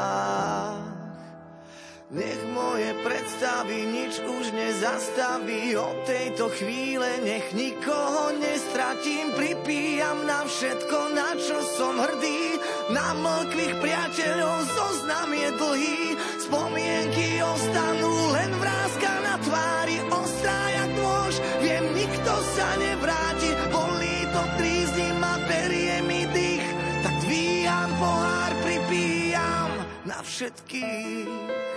[2.15, 5.75] Nech moje predstavy nič už nezastaví.
[5.75, 9.35] Od tejto chvíle nech nikoho nestratím.
[9.35, 12.63] Pripíjam na všetko, na čo som hrdý.
[12.95, 16.03] Na mlkvých priateľov zoznam je dlhý.
[16.39, 19.99] Spomienky ostanú len vrázka na tvári.
[20.07, 21.35] Ostrá jak nôž,
[21.67, 23.51] viem, nikto sa nevráti.
[23.75, 26.67] Bolí to, trízni ma, berie mi dých.
[27.03, 29.71] Tak dvíham pohár, pripíjam
[30.07, 31.74] na všetkých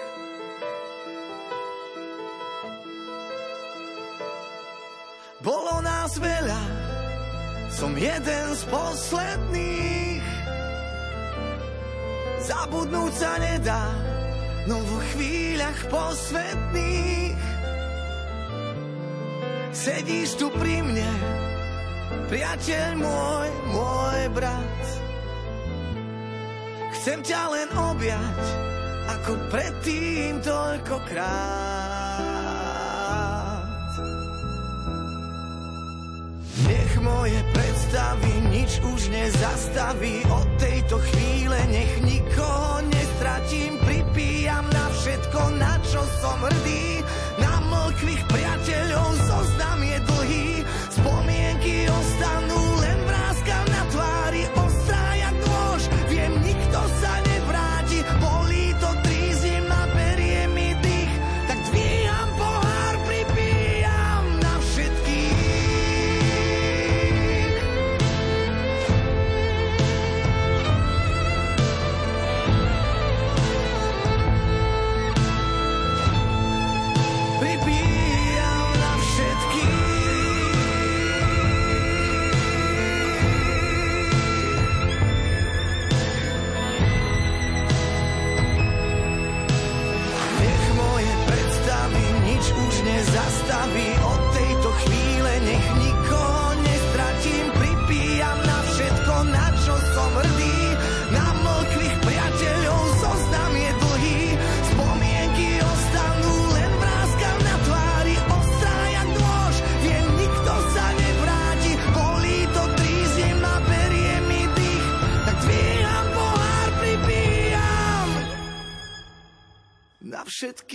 [5.47, 6.63] Bolo nás veľa,
[7.71, 10.25] som jeden z posledných.
[12.43, 13.87] Zabudnúť sa nedá,
[14.67, 17.39] no vo chvíľach posvetných.
[19.71, 21.11] Sedíš tu pri mne,
[22.27, 24.83] priateľ môj, môj brat.
[26.99, 28.43] Chcem ťa len objať,
[29.15, 31.76] ako predtým toľkokrát.
[37.27, 40.23] Moje predstavy nič už nezastaví.
[40.31, 43.75] Od tejto chvíle nech nikoho nestratím.
[43.83, 47.03] Pripíjam na všetko, na čo som hrdý.
[47.43, 50.47] Na mlkvých priateľov zoznam je dlhý.
[50.87, 51.46] Spomienky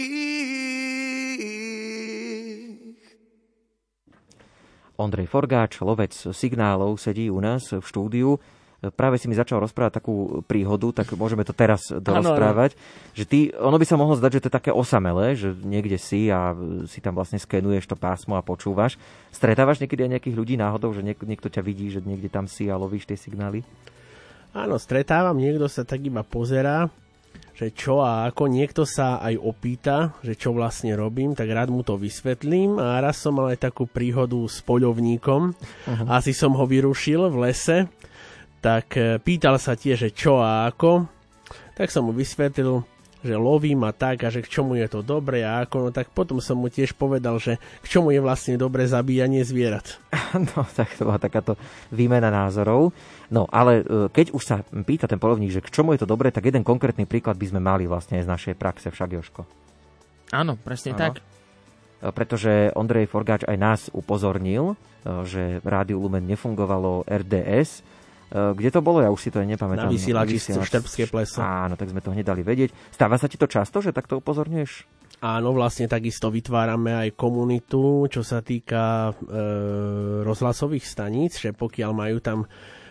[0.02, 1.62] všetkých.
[5.00, 8.38] Ondrej Forgáč, lovec signálov, sedí u nás v štúdiu.
[8.98, 12.74] Práve si mi začal rozprávať takú príhodu, tak môžeme to teraz dorozprávať.
[13.14, 16.26] Že ty, ono by sa mohlo zdať, že to je také osamelé, že niekde si
[16.34, 16.50] a
[16.90, 18.98] si tam vlastne skenuješ to pásmo a počúvaš.
[19.30, 22.66] Stretávaš niekedy aj nejakých ľudí náhodou, že niek- niekto ťa vidí, že niekde tam si
[22.66, 23.62] a lovíš tie signály?
[24.50, 26.90] Áno, stretávam, niekto sa tak iba pozerá,
[27.62, 31.86] že čo a ako niekto sa aj opýta, že čo vlastne robím, tak rád mu
[31.86, 32.82] to vysvetlím.
[32.82, 36.06] A raz som mal aj takú príhodu s poľovníkom, uh-huh.
[36.10, 37.86] asi som ho vyrušil v lese,
[38.58, 41.06] tak e, pýtal sa tiež, že čo a ako,
[41.78, 42.82] tak som mu vysvetlil,
[43.22, 46.10] že lovím a tak a že k čomu je to dobre a ako, no tak
[46.10, 49.98] potom som mu tiež povedal, že k čomu je vlastne dobre zabíjanie zvierat.
[50.32, 51.60] No, tak to bola takáto
[51.92, 52.96] výmena názorov.
[53.28, 56.32] No, ale e, keď už sa pýta ten polovník, že k čomu je to dobré,
[56.32, 59.44] tak jeden konkrétny príklad by sme mali vlastne z našej praxe však, Joško.
[60.32, 61.00] Áno, presne Áno.
[61.00, 61.12] tak.
[61.20, 61.22] E,
[62.08, 64.76] Pretože Ondrej Forgáč aj nás upozornil, e,
[65.28, 67.84] že v Rádiu Lumen nefungovalo RDS,
[68.32, 69.04] kde to bolo?
[69.04, 69.88] Ja už si to aj nepamätám.
[69.88, 71.44] Na vysielači Štrbské pleso.
[71.44, 72.72] Áno, tak sme to hneď dali vedieť.
[72.88, 74.88] Stáva sa ti to často, že takto upozorňuješ?
[75.22, 79.36] Áno, vlastne takisto vytvárame aj komunitu, čo sa týka e,
[80.26, 82.38] rozhlasových staníc, že pokiaľ majú tam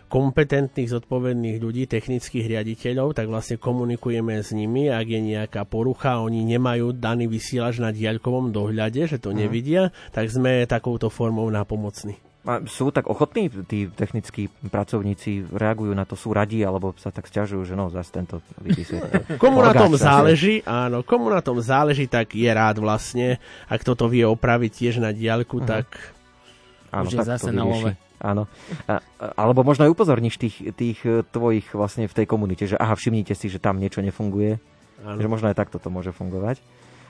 [0.07, 6.43] kompetentných, zodpovedných ľudí, technických riaditeľov, tak vlastne komunikujeme s nimi, ak je nejaká porucha, oni
[6.43, 9.37] nemajú daný vysielač na diaľkovom dohľade, že to Mhm.
[9.39, 12.19] nevidia, tak sme takouto formou napomocní.
[12.41, 17.29] A sú tak ochotní tí technickí pracovníci, reagujú na to, sú radi, alebo sa tak
[17.29, 19.37] stiažujú, že no, zase tento vysvetlí.
[19.43, 23.37] Komu na tom záleží, áno, komu na tom záleží, tak je rád vlastne,
[23.69, 25.67] ak toto vie opraviť tiež na diaľku, Mhm.
[25.69, 25.87] tak
[26.91, 27.95] Áno, Už je tak zase na love.
[28.19, 28.51] Áno.
[28.83, 32.75] A, a- alebo možno aj upozorníš tých, tých e, tvojich vlastne v tej komunite, že
[32.75, 34.59] aha, všimnite si, že tam niečo nefunguje.
[34.99, 35.15] Áno.
[35.15, 36.59] Že možno aj takto to môže fungovať.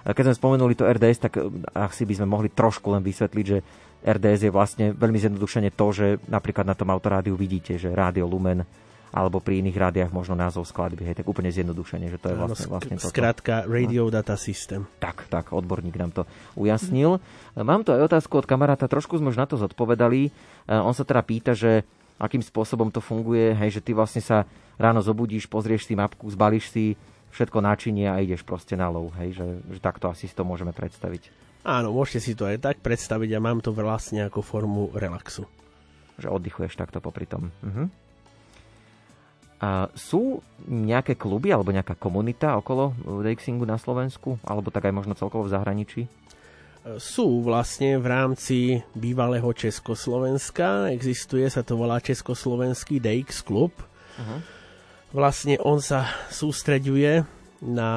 [0.01, 3.45] A keď sme spomenuli to RDS, tak e, asi by sme mohli trošku len vysvetliť,
[3.47, 3.65] že
[4.01, 8.65] RDS je vlastne veľmi zjednodušene to, že napríklad na tom autorádiu vidíte, že Rádio Lumen
[9.11, 12.67] alebo pri iných rádiách možno názov skladby, hej, tak úplne zjednodušene, že to je vlastne,
[12.71, 13.11] vlastne toto.
[13.11, 14.87] skratka Radio Data System.
[15.03, 16.23] Tak, tak, odborník nám to
[16.55, 17.19] ujasnil.
[17.59, 20.31] Mám tu aj otázku od kamaráta, trošku sme už na to zodpovedali.
[20.63, 21.83] E, On sa teda pýta, že
[22.23, 24.47] akým spôsobom to funguje, hej, že ty vlastne sa
[24.79, 26.95] ráno zobudíš, pozrieš si mapku, zbalíš si
[27.35, 30.71] všetko náčinie a ideš proste na lov, hej, že, že takto asi si to môžeme
[30.71, 31.50] predstaviť.
[31.61, 35.45] Áno, môžete si to aj tak predstaviť a mám to vlastne ako formu relaxu.
[36.17, 37.53] Že oddychuješ takto popri tom.
[37.61, 37.85] Mhm.
[39.61, 44.41] A sú nejaké kluby alebo nejaká komunita okolo Dexingu na Slovensku?
[44.41, 46.01] Alebo tak aj možno celkovo v zahraničí?
[46.97, 48.57] Sú vlastne v rámci
[48.97, 53.69] bývalého Československa, existuje, sa to volá Československý DX klub.
[54.17, 54.41] Uh-huh.
[55.13, 57.21] Vlastne on sa sústreďuje
[57.61, 57.91] na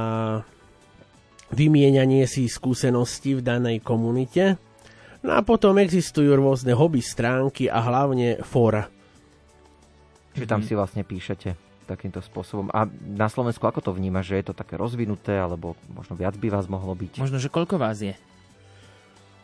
[1.54, 4.58] vymieňanie si skúseností v danej komunite.
[5.24, 8.90] No a potom existujú rôzne hobby stránky a hlavne fóra.
[10.34, 11.54] Čiže tam si vlastne píšete
[11.86, 12.68] takýmto spôsobom.
[12.72, 16.48] A na Slovensku ako to vnímaš, že je to také rozvinuté, alebo možno viac by
[16.50, 17.20] vás mohlo byť?
[17.20, 18.16] Možno, že koľko vás je?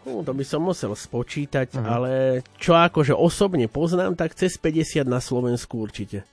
[0.09, 1.85] No, to by som musel spočítať, Mhm.
[1.85, 2.11] ale
[2.57, 6.25] čo akože osobne poznám, tak cez 50 na Slovensku určite.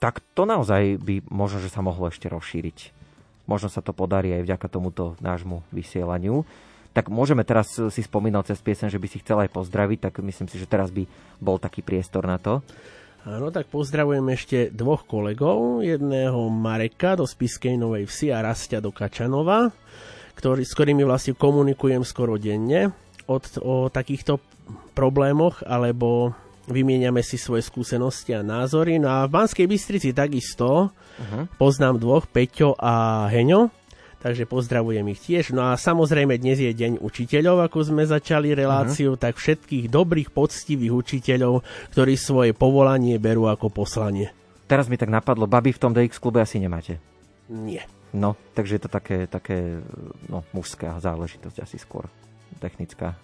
[0.00, 2.92] Tak to naozaj by možno, že sa mohlo ešte rozšíriť.
[3.44, 6.48] Možno sa to podarí aj vďaka tomuto nášmu vysielaniu.
[6.94, 10.46] Tak môžeme teraz, si spomínal cez piesen, že by si chcel aj pozdraviť, tak myslím
[10.46, 11.04] si, že teraz by
[11.42, 12.62] bol taký priestor na to.
[13.24, 18.92] Áno, tak pozdravujem ešte dvoch kolegov, jedného Mareka do Spiskej Novej Vsi a Rastia do
[18.92, 19.72] Kačanova,
[20.36, 22.92] ktorý, s ktorými vlastne komunikujem skoro denne
[23.24, 24.44] od, o takýchto
[24.92, 26.36] problémoch, alebo
[26.68, 28.96] vymieňame si svoje skúsenosti a názory.
[28.96, 31.46] No a v Banskej Bystrici takisto Uh-huh.
[31.62, 33.70] poznám dvoch, Peťo a Heňo,
[34.18, 35.54] takže pozdravujem ich tiež.
[35.54, 40.90] No a samozrejme dnes je deň učiteľov, ako sme začali reláciu, tak všetkých dobrých, poctivých
[40.90, 41.62] učiteľov,
[41.94, 44.34] ktorí svoje povolanie berú ako poslanie.
[44.66, 46.98] Teraz mi tak napadlo, baby v tom DX klube asi nemáte.
[47.46, 47.86] Nie.
[48.10, 49.78] No, takže je to také, také
[50.26, 52.10] no, mužská záležitosť asi skôr,
[52.58, 53.14] technická.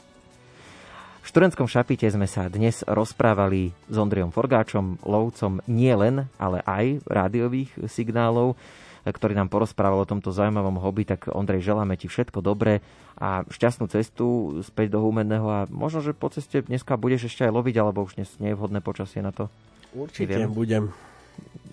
[1.31, 7.07] V študentskom šapite sme sa dnes rozprávali s Ondrijom Forgáčom, lovcom nie len, ale aj
[7.07, 8.59] rádiových signálov,
[9.07, 12.83] ktorý nám porozprával o tomto zaujímavom hobby, tak Ondrej, želáme ti všetko dobré
[13.15, 17.55] a šťastnú cestu späť do Humenného a možno, že po ceste dneska budeš ešte aj
[17.55, 19.47] loviť, alebo už dnes nie je vhodné počasie na to.
[19.95, 20.51] Určite Neviem.
[20.51, 20.85] budem.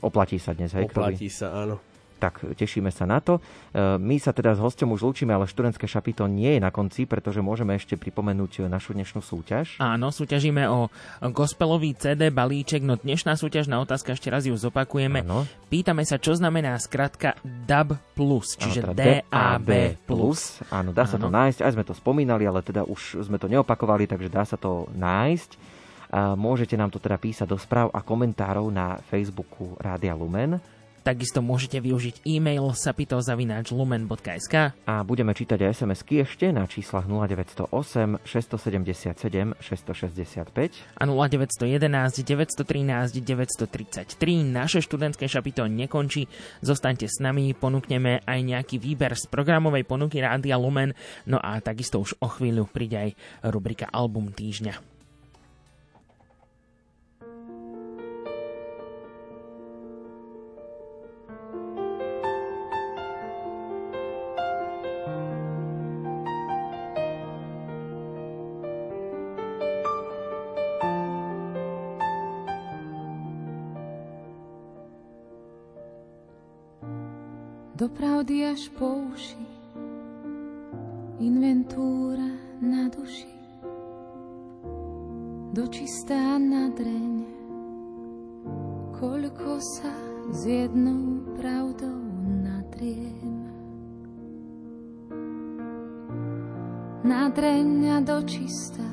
[0.06, 0.86] Oplatí sa dnes, hej?
[0.86, 1.82] Oplatí sa, áno.
[2.18, 3.38] Tak tešíme sa na to.
[3.38, 7.06] E, my sa teda s hosťom už lúčime, ale študentské šapito nie je na konci,
[7.06, 9.78] pretože môžeme ešte pripomenúť našu dnešnú súťaž.
[9.78, 10.90] Áno, súťažíme o
[11.32, 15.22] gospelový CD balíček, no dnešná súťažná otázka, ešte raz ju zopakujeme.
[15.24, 15.46] Áno.
[15.70, 17.96] Pýtame sa, čo znamená skratka DAB+,
[18.58, 19.70] čiže Áno, teda DAB+.
[20.74, 24.10] Áno, dá sa to nájsť, aj sme to spomínali, ale teda už sme to neopakovali,
[24.10, 25.78] takže dá sa to nájsť.
[26.40, 30.56] Môžete nám to teda písať do správ a komentárov na Facebooku Rádia Lumen.
[31.08, 39.56] Takisto môžete využiť e-mail sapitozavináčlumen.sk A budeme čítať aj SMS-ky ešte na číslach 0908 677
[39.56, 41.00] 665.
[41.00, 44.52] a 0911 913 933.
[44.52, 46.28] Naše študentské šapito nekončí,
[46.60, 50.92] zostaňte s nami, ponúkneme aj nejaký výber z programovej ponuky Rádia Lumen,
[51.24, 53.10] no a takisto už o chvíľu príde aj
[53.48, 54.97] rubrika Album týždňa.
[77.88, 78.84] Do pravdy až po
[79.16, 79.48] uši,
[81.24, 83.32] inventúra na duši,
[85.56, 87.16] dočistá na dreň,
[88.92, 89.96] koľko sa
[90.36, 91.96] s jednou pravdou
[92.44, 93.48] nadriem.
[97.08, 98.92] Na dreň a dočistá,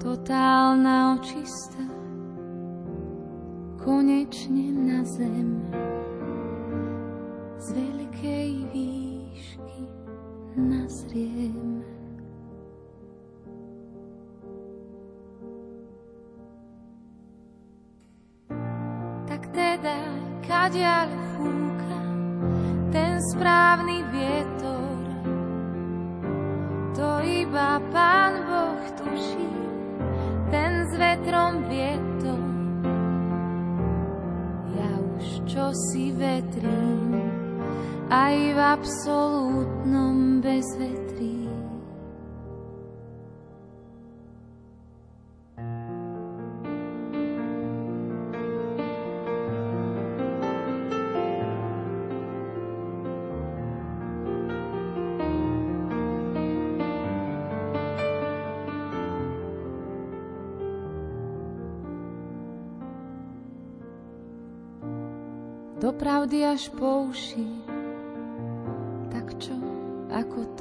[0.00, 1.84] totálna očista,
[3.76, 5.67] konečne na zem
[10.58, 11.86] nazriem.
[19.28, 19.98] Tak teda,
[20.42, 21.98] kadiaľ fúka
[22.90, 24.98] ten správny vietor,
[26.98, 29.52] to iba Pán Boh tuší,
[30.50, 32.42] ten s vetrom vietor.
[34.74, 37.07] Ja už čo si vetrím,
[38.08, 41.44] aj v absolútnom bezvetrí.
[65.78, 67.57] Do pravdy až po uši,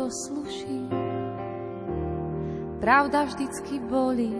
[0.09, 0.87] sluší.
[2.77, 4.31] Pravda vždycky bolí,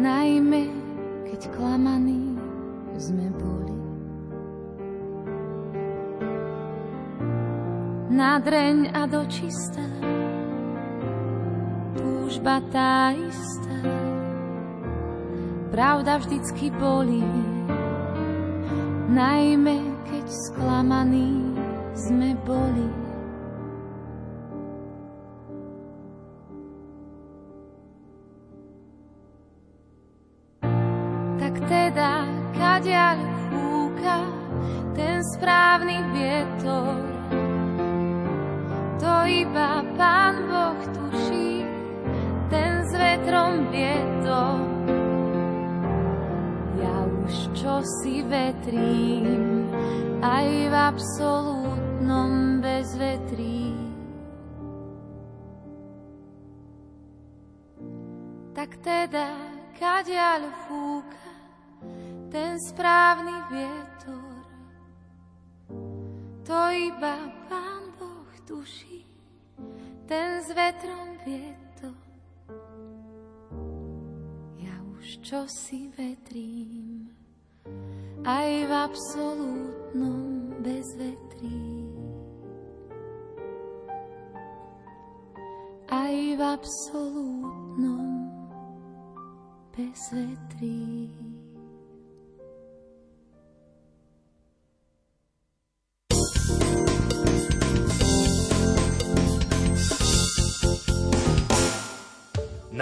[0.00, 0.64] najmä
[1.28, 2.38] keď klamaní
[2.96, 3.76] sme boli.
[8.14, 9.82] Na dreň a dočistá,
[11.98, 13.78] túžba tá istá,
[15.74, 17.26] pravda vždycky bolí,
[19.10, 21.58] najmä keď sklamaní
[21.98, 23.03] sme boli.
[75.34, 77.10] Čo si vetrím,
[78.22, 81.90] aj v absolútnom bezvetrí.
[85.90, 88.30] Aj v absolútnom
[89.74, 91.10] bezvetrí.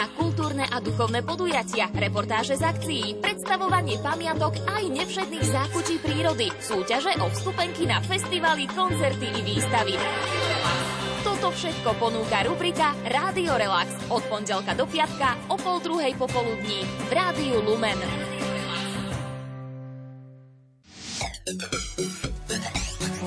[0.00, 7.20] Na kultúrne a duchovné podujatia, reportáže z akcií, predstavovanie pamiatok aj nevšetných zákutí prírody, súťaže
[7.20, 10.00] o vstupenky na festivaly, koncerty i výstavy.
[11.20, 17.10] Toto všetko ponúka rubrika Rádio Relax od pondelka do piatka o pol druhej popoludní v
[17.12, 18.00] Rádiu Lumen.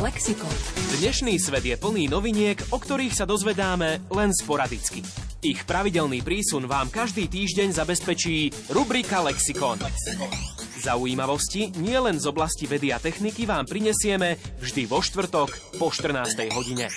[0.01, 0.49] Lexikon.
[0.97, 5.05] Dnešný svet je plný noviniek, o ktorých sa dozvedáme len sporadicky.
[5.43, 9.75] Ich pravidelný prísun vám každý týždeň zabezpečí rubrika Lexikon.
[10.79, 16.47] Zaujímavosti nie len z oblasti vedy a techniky vám prinesieme vždy vo štvrtok po 14.
[16.55, 16.87] hodine.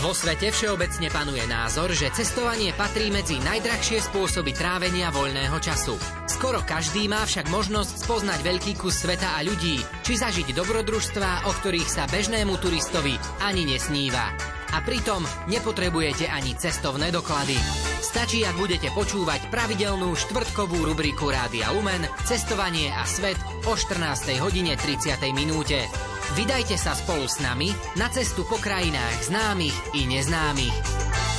[0.00, 6.00] Vo svete všeobecne panuje názor, že cestovanie patrí medzi najdrahšie spôsoby trávenia voľného času.
[6.24, 11.52] Skoro každý má však možnosť spoznať veľký kus sveta a ľudí, či zažiť dobrodružstvá, o
[11.52, 13.14] ktorých sa bežnému turistovi
[13.44, 14.32] ani nesníva.
[14.72, 15.20] A pritom
[15.52, 17.56] nepotrebujete ani cestovné doklady.
[18.00, 23.36] Stačí, ak budete počúvať pravidelnú štvrtkovú rubriku Rádia Lumen Cestovanie a svet
[23.68, 24.36] o 14.
[24.40, 25.20] hodine 30.
[25.36, 25.84] minúte.
[26.32, 27.68] Vydajte sa spolu s nami
[28.00, 31.31] na cestu po krajinách známych i neznámych.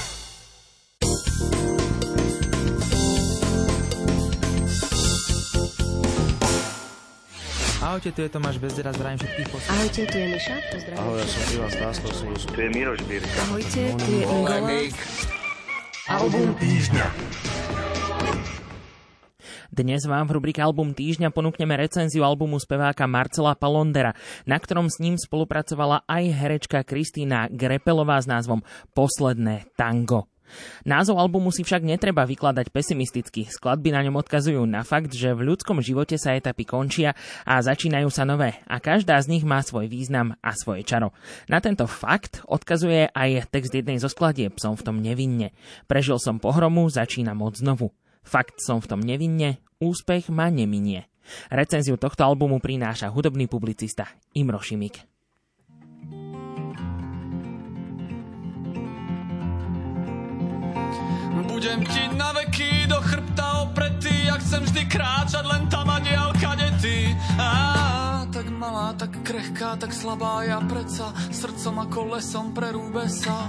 [7.93, 9.77] Ahojte, tu je Tomáš Bezdera, zdravím všetkých poslucháčov.
[9.77, 12.09] Ahojte, tu je Miša, pozdravím Ahoj, ja som Ivan Stáslo,
[12.41, 13.37] Tu je Miroš Birka.
[13.45, 14.57] Ahojte, tu je Ingola.
[16.09, 17.05] Album týždňa.
[19.69, 24.17] Dnes vám v rubrike Album týždňa ponúkneme recenziu albumu speváka Marcela Palondera,
[24.49, 28.65] na ktorom s ním spolupracovala aj herečka Kristýna Grepelová s názvom
[28.97, 30.32] Posledné tango.
[30.83, 33.47] Názov albumu si však netreba vykladať pesimisticky.
[33.47, 38.09] Skladby na ňom odkazujú na fakt, že v ľudskom živote sa etapy končia a začínajú
[38.11, 41.15] sa nové a každá z nich má svoj význam a svoje čaro.
[41.47, 45.55] Na tento fakt odkazuje aj text jednej zo skladieb Som v tom nevinne.
[45.85, 47.91] Prežil som pohromu, začínam od znovu.
[48.23, 51.11] Fakt som v tom nevinne, úspech ma neminie.
[51.51, 55.03] Recenziu tohto albumu prináša hudobný publicista Imro Šimik.
[61.63, 66.35] Budem ti na veky do chrbta opretý, jak chcem vždy kráčať len tam a dial
[66.35, 67.15] kade ty.
[67.39, 73.47] Á, tak malá, tak krehká, tak slabá, ja predsa srdcom ako lesom prerúbe sa.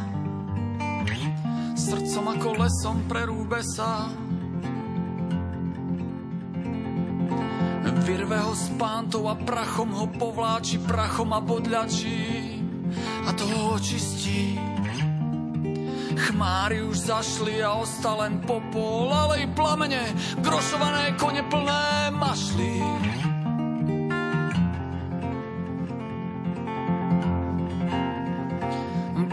[1.74, 4.06] Srdcom ako lesom prerúbe sa.
[8.06, 12.62] Vyrve ho s pántou a prachom ho povláči, prachom a bodľačí
[13.26, 14.54] a to ho očistí.
[16.14, 22.78] Chmári už zašli a ostal len popol, ale i plamene, grošované kone plné mašli.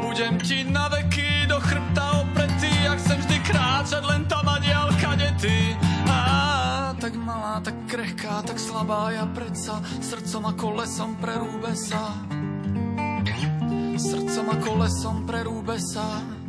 [0.02, 4.90] Budem ti na veky do chrbta opretý, jak chcem vždy kráčať len tam a dial
[5.00, 5.78] kade ty.
[6.10, 12.18] Á, tak malá, tak krehká, tak slabá, ja predsa srdcom ako lesom prerúbe sa.
[14.02, 16.41] Srdcom ako lesom prerúbe sa.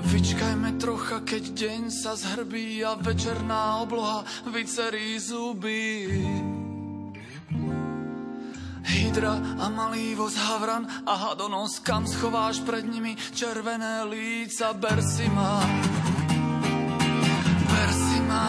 [0.00, 6.08] Vyčkajme trocha, keď deň sa zhrbí a večerná obloha vycerí zuby.
[8.80, 15.28] Hydra a malý voz havran a hadonos, kam schováš pred nimi červené líca, ber si
[15.28, 15.60] ma.
[17.68, 18.46] Ber si ma.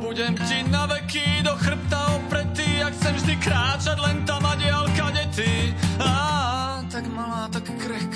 [0.00, 4.88] Budem ti na veky do chrbta opretý, jak chcem vždy kráčať len tam a dial
[4.96, 5.51] kade ty.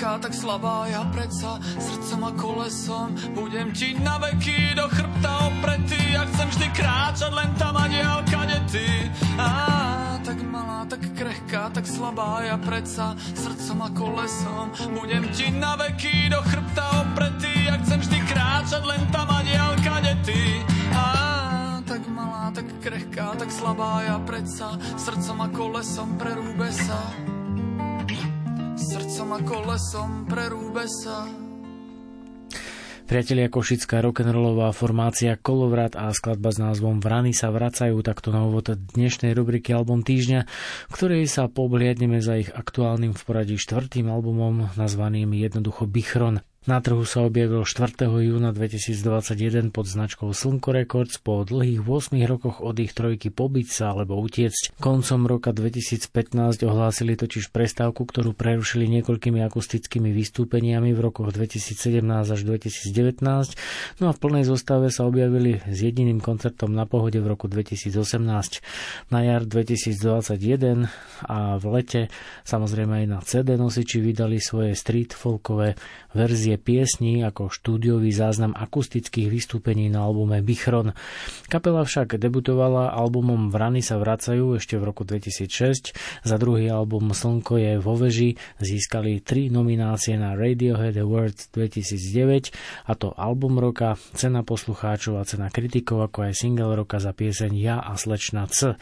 [0.07, 1.59] Krehká, tak slabá, ja predsa.
[1.59, 7.49] Srdcom a kolesom budem ti na veky do chrbta opretý, jak chcem vždy kráčať len
[7.59, 8.87] tam a dial kade ty.
[9.35, 9.51] Á,
[10.23, 13.19] tak malá, tak krehká, tak slabá, ja predsa.
[13.35, 19.03] Srdcom a kolesom budem ti na veky do chrbta opretý, jak chcem vždy kráčať len
[19.11, 20.63] tam a dial kade ty.
[20.95, 24.79] Á, tak malá, tak krehká, tak slabá, ja predsa.
[24.95, 27.35] Srdcom a kolesom prerúbe sa
[28.87, 31.27] srdcom ako lesom prerúbe sa.
[33.07, 38.67] Priatelia Košická rock'n'rollová formácia Kolovrat a skladba s názvom Vrany sa vracajú takto na úvod
[38.67, 40.39] dnešnej rubriky Album týždňa,
[40.87, 46.43] v ktorej sa pobliadneme za ich aktuálnym v poradí štvrtým albumom nazvaným jednoducho Bichron.
[46.67, 48.11] Na trhu sa objavil 4.
[48.11, 53.95] júna 2021 pod značkou Slnko Records po dlhých 8 rokoch od ich trojky pobiť sa
[53.95, 54.75] alebo utiecť.
[54.75, 62.03] Koncom roka 2015 ohlásili totiž prestávku, ktorú prerušili niekoľkými akustickými vystúpeniami v rokoch 2017
[62.35, 63.23] až 2019,
[64.03, 67.95] no a v plnej zostave sa objavili s jediným koncertom na pohode v roku 2018.
[69.07, 70.91] Na jar 2021
[71.31, 72.11] a v lete
[72.43, 75.79] samozrejme aj na CD nosiči vydali svoje street folkové
[76.11, 80.91] verzie piesní ako štúdiový záznam akustických vystúpení na albume Bichron.
[81.47, 85.93] Kapela však debutovala albumom Vrany sa vracajú ešte v roku 2006.
[86.25, 92.51] Za druhý album Slnko je vo veži získali tri nominácie na Radiohead Awards 2009
[92.89, 97.51] a to album roka, cena poslucháčov a cena kritikov ako aj single roka za pieseň
[97.55, 98.75] Ja a slečna C.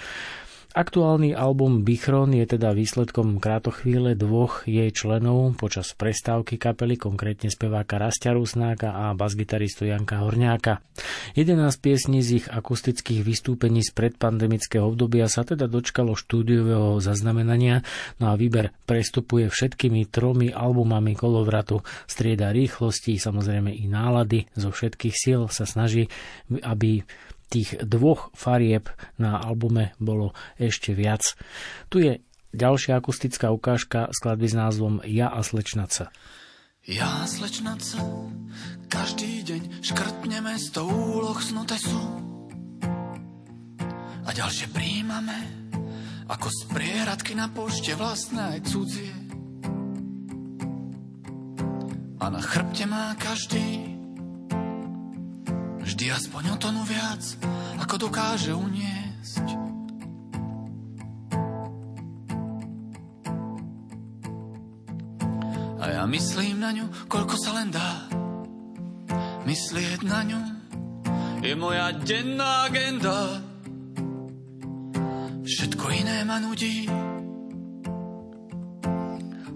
[0.76, 7.96] Aktuálny album Bichron je teda výsledkom krátochvíle dvoch jej členov počas prestávky kapely, konkrétne speváka
[7.96, 10.84] Rastia Rusnáka a basgitaristu Janka Horňáka.
[11.40, 17.80] 11 piesní z ich akustických vystúpení z predpandemického obdobia sa teda dočkalo štúdiového zaznamenania,
[18.20, 25.16] no a výber prestupuje všetkými tromi albumami kolovratu, strieda rýchlosti, samozrejme i nálady, zo všetkých
[25.16, 26.12] síl sa snaží,
[26.68, 27.00] aby
[27.50, 31.38] tých dvoch farieb na albume bolo ešte viac.
[31.90, 32.14] Tu je
[32.56, 36.10] ďalšia akustická ukážka skladby s názvom Ja a slečnaca.
[36.86, 37.98] Ja, slečnaca,
[38.94, 41.98] každý deň škrtneme sto úloh snotesu
[44.26, 45.66] a ďalšie príjmame
[46.30, 49.14] ako z prieradky na pošte vlastné aj cudzie.
[52.22, 53.95] A na chrbte má každý
[55.86, 57.22] Vždy aspoň o tonu viac,
[57.78, 59.46] ako dokáže uniesť.
[65.78, 68.10] A ja myslím na ňu, koľko sa len dá.
[69.46, 70.42] Myslieť na ňu
[71.46, 73.46] je moja denná agenda.
[75.46, 76.90] Všetko iné ma nudí.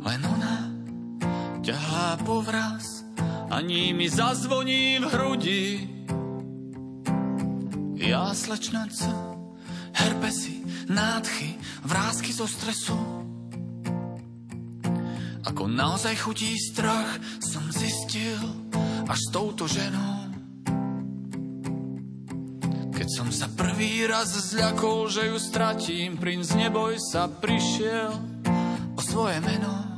[0.06, 0.70] Len ona
[1.66, 3.02] ťahá povraz
[3.50, 5.99] a ní mi zazvoní v hrudi.
[8.00, 9.12] Ja, slečnaca,
[9.92, 12.96] herpesy, nádchy, vrázky zo stresu.
[15.44, 18.40] Ako naozaj chutí strach, som zistil
[19.04, 20.32] až s touto ženou.
[22.96, 28.16] Keď som sa prvý raz zľakol, že ju stratím, princ neboj sa prišiel
[28.96, 29.89] o svoje meno.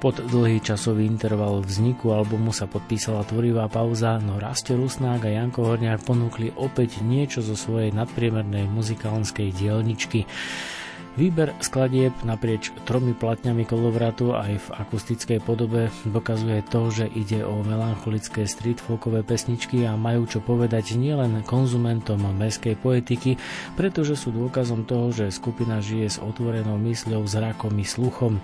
[0.00, 5.68] Pod dlhý časový interval vzniku albumu sa podpísala tvorivá pauza, no Rasto Rusnák a Janko
[5.68, 10.24] Horniak ponúkli opäť niečo zo svojej nadpriemernej muzikálnskej dielničky.
[11.18, 17.66] Výber skladieb naprieč tromi platňami kolovratu aj v akustickej podobe dokazuje to, že ide o
[17.66, 23.42] melancholické street folkové pesničky a majú čo povedať nielen konzumentom meskej poetiky,
[23.74, 28.38] pretože sú dôkazom toho, že skupina žije s otvorenou mysľou, zrakom i sluchom.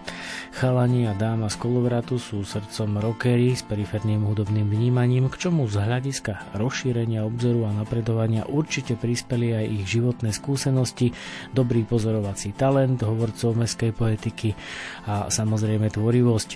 [0.58, 5.86] Chalani a dáma z kolovratu sú srdcom rockery s periferným hudobným vnímaním, k čomu z
[5.86, 11.14] hľadiska rozšírenia obzoru a napredovania určite prispeli aj ich životné skúsenosti,
[11.54, 14.56] dobrý pozorovací talent hovorcov meskej poetiky
[15.06, 16.50] a samozrejme tvorivosť.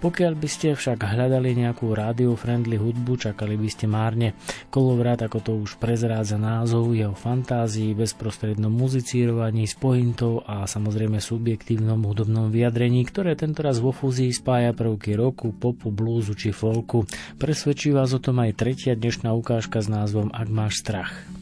[0.00, 4.38] Pokiaľ by ste však hľadali nejakú radio-friendly hudbu, čakali by ste márne.
[4.70, 11.18] Kolovrat, ako to už prezrádza názov, je o fantázii, bezprostrednom muzicírovaní s pointou a samozrejme
[11.18, 17.04] subjektívnom hudobnom vyjadrení, ktoré tentoraz vo fúzii spája prvky roku, popu, blúzu či folku.
[17.36, 21.39] Presvedčí vás o tom aj tretia dnešná ukážka s názvom Ak máš strach.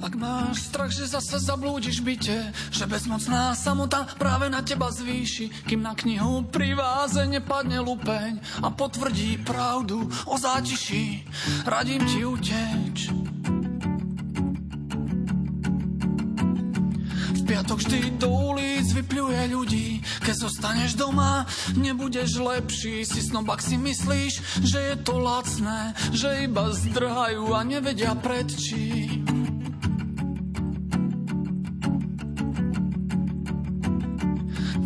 [0.00, 5.84] Ak máš strach, že zase zablúdiš byte, že bezmocná samota práve na teba zvýši, kým
[5.84, 11.28] na knihu pri váze nepadne lupeň a potvrdí pravdu o zátiši,
[11.68, 13.12] radím ti uteč.
[17.36, 21.44] V piatok vždy do ulic vypľuje ľudí, keď zostaneš doma,
[21.76, 28.16] nebudeš lepší, si snobak si myslíš, že je to lacné, že iba zdrhajú a nevedia
[28.16, 29.50] pred čím.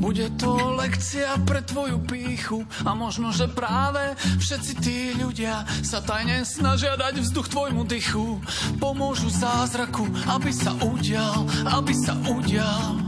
[0.04, 6.44] Bude to lekcia pre tvoju píchu a možno, že práve všetci tí ľudia sa tajne
[6.44, 8.36] snažia dať vzduch tvojmu dychu.
[8.76, 13.00] Pomôžu zázraku, aby sa udial, aby sa udial.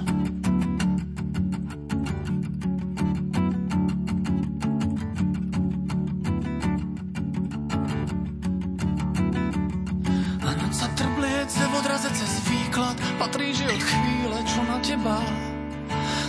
[10.76, 15.45] Sa trbliece v odraze cez výklad patrí, od chvíle, čo na teba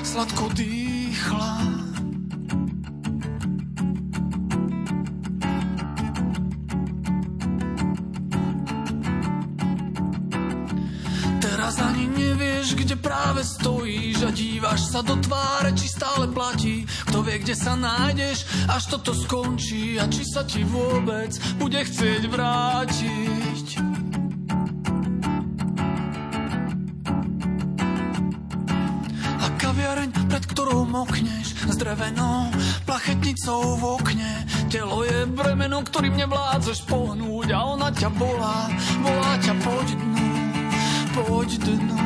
[0.08, 1.54] sladko dýchla.
[11.44, 16.88] Teraz ani nevieš, kde práve stojíš a díváš sa do tváre, či stále platí.
[17.12, 22.24] Kto vie, kde sa nájdeš, až toto skončí a či sa ti vôbec bude chcieť
[22.32, 23.57] vrátiť.
[30.98, 32.50] Ktorou mokneš s drevenou
[32.90, 34.32] plachetnicou v okne.
[34.66, 38.66] Telo je bremeno, ktorým nevládzeš pohnúť a ona ťa volá,
[39.06, 40.30] volá ťa poď dnu,
[41.14, 42.02] poď dnu.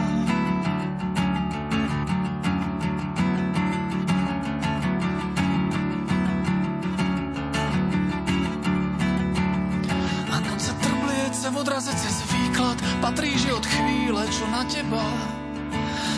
[10.27, 15.05] A noc sa trbliece v odraze cez výklad patrí, chvíle, čo na teba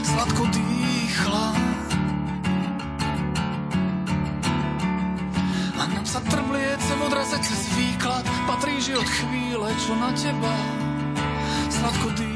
[0.01, 0.72] sladko dýchla.
[8.83, 10.51] Že od chvíle, čo na teba
[11.71, 12.32] sladko dýchla.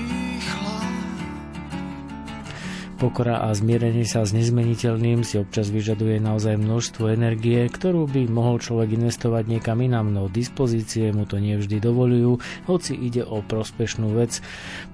[2.97, 8.57] Pokora a zmierenie sa s nezmeniteľným si občas vyžaduje naozaj množstvo energie, ktorú by mohol
[8.57, 14.41] človek investovať niekam inám, no dispozície mu to nevždy dovolujú, hoci ide o prospešnú vec.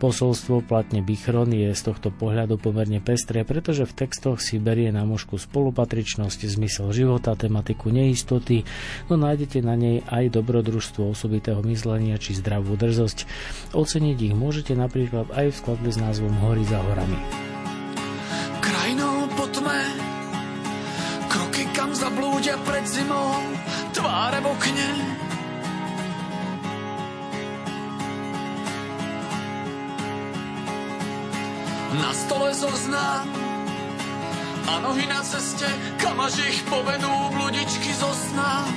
[0.04, 5.08] Posolstvo platne Bichron je z tohto pohľadu pomerne pestré, pretože v textoch si berie na
[5.08, 8.68] mužku spolupatričnosť, zmysel života, tematiku neistoty,
[9.08, 13.24] no nájdete na nej aj dobrodružstvo osobitého myslenia či zdravú drzosť.
[13.72, 17.16] Oceniť ich môžete napríklad aj v skladbe s názvom Hory za horami.
[18.64, 20.14] Krajinou po tme.
[21.34, 23.42] Kroky kam zablúdia pred zimou
[23.90, 24.90] Tváre v okne
[31.98, 33.26] Na stole zoznám
[34.70, 35.66] A nohy na ceste
[35.98, 38.70] Kam až ich povedú bludičky zo sna.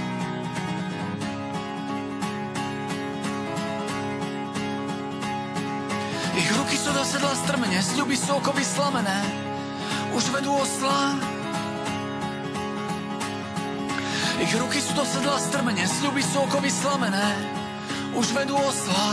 [6.36, 9.45] Ich ruky sú do sedla strmene, sľuby sú okovy slamené
[10.16, 11.12] už vedú osla.
[14.40, 17.28] Ich ruky sú do sedla strmene, sľuby sú okovy slamené,
[18.16, 19.06] už vedú osla.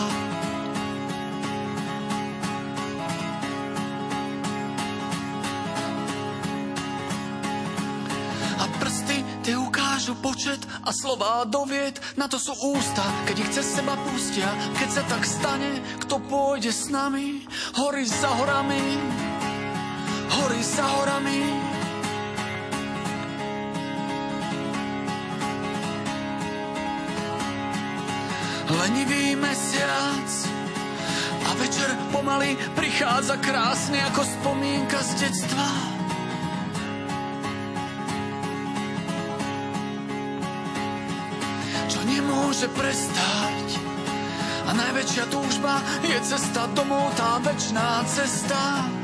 [8.64, 13.68] A prsty tie ukážu počet a slová dovied, na to sú ústa, keď ich cez
[13.76, 14.48] seba pustia,
[14.80, 17.44] keď sa tak stane, kto pôjde s nami,
[17.76, 18.84] hory za horami
[20.34, 21.42] hory za horami.
[28.74, 30.30] Lenivý mesiac
[31.46, 35.68] a večer pomaly prichádza krásne ako spomienka z detstva.
[41.86, 43.68] Čo nemôže prestať
[44.66, 49.03] a najväčšia túžba je cesta domov, tá večná cesta.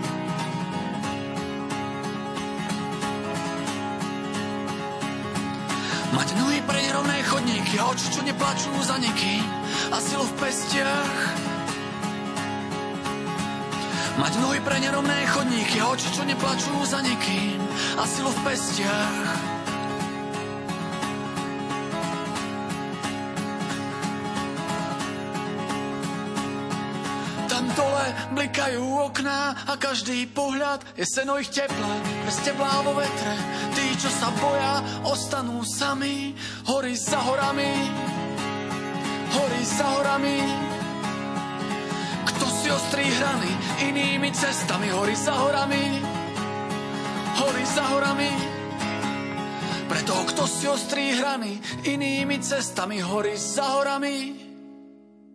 [6.20, 9.40] Mať nohy pre nerovné chodníky a oči, čo neplačú za nikým
[9.88, 11.16] a silu v pestiach.
[14.20, 17.64] Mať nohy pre nerovné chodníky a oči, čo neplačú za nikým
[17.96, 19.56] a silu v pestiach.
[27.80, 31.96] Dole blikajú okná a každý pohľad je seno ich tepla,
[32.28, 33.34] bez teplá vo vetre.
[34.00, 34.80] Čo sa boja,
[35.12, 36.32] ostanú sami,
[36.72, 37.68] hory za horami,
[39.36, 40.40] hory za horami.
[42.24, 43.52] Kto si ostrí hrany
[43.92, 46.00] inými cestami, hory za horami,
[47.44, 48.32] hory za horami.
[49.92, 54.49] Pre toho, kto si ostrí hrany inými cestami, hory za horami.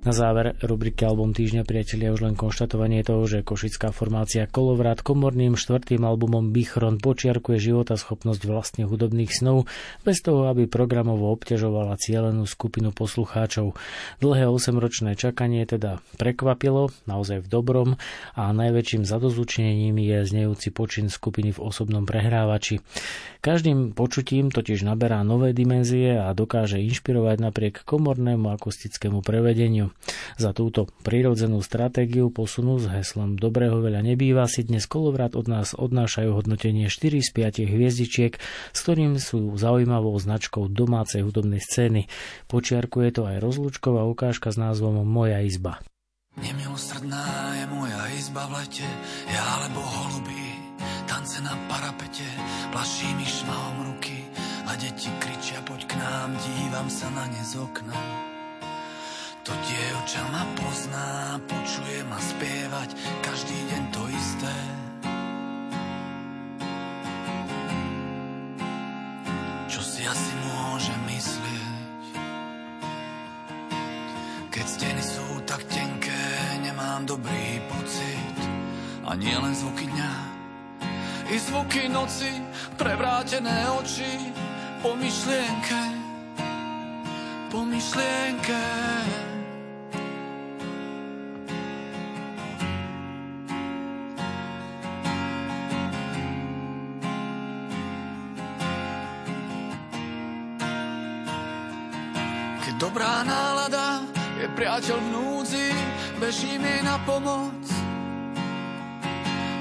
[0.05, 5.57] Na záver rubriky Album týždňa priatelia už len konštatovanie toho, že košická formácia Kolovrat komorným
[5.57, 9.65] štvrtým albumom Bichron počiarkuje života schopnosť vlastne hudobných snov,
[10.05, 13.81] bez toho, aby programovo obťažovala cielenú skupinu poslucháčov.
[14.21, 17.89] Dlhé 8-ročné čakanie teda prekvapilo, naozaj v dobrom,
[18.37, 22.85] a najväčším zadozučením je znejúci počin skupiny v osobnom prehrávači.
[23.41, 29.94] Každým počutím totiž naberá nové dimenzie a dokáže inšpirovať napriek komornému akustickému prevedeniu.
[30.35, 35.73] Za túto prirodzenú stratégiu posunu s heslom Dobrého veľa nebýva si dnes kolovrat od nás
[35.73, 38.33] odnášajú hodnotenie 4 z 5 hviezdičiek,
[38.75, 42.11] s ktorým sú zaujímavou značkou domácej hudobnej scény.
[42.51, 45.81] Počiarkuje to aj rozlúčková ukážka s názvom Moja izba.
[46.35, 48.89] Nemilosrdná je moja izba v lete,
[49.31, 50.47] ja alebo holubí,
[51.07, 52.27] tance na parapete,
[52.75, 54.19] plaší mi šmahom ruky
[54.67, 58.34] a deti kričia poď k nám, dívam sa na ne z okna.
[59.45, 64.55] To dievča ma pozná, počuje ma spievať každý deň to isté.
[69.69, 72.05] Čo si asi môže myslieť?
[74.49, 76.25] Keď steny sú tak tenké,
[76.65, 78.37] nemám dobrý pocit.
[79.05, 80.15] A nie len zvuky dňa,
[81.29, 82.33] i zvuky noci,
[82.81, 84.33] prevrátené oči,
[84.81, 85.83] po myšlienke,
[87.53, 89.34] po myšlienke.
[102.85, 104.05] Dobrá nálada
[104.37, 105.73] je priateľ v núdzi,
[106.21, 107.65] bežím jej na pomoc.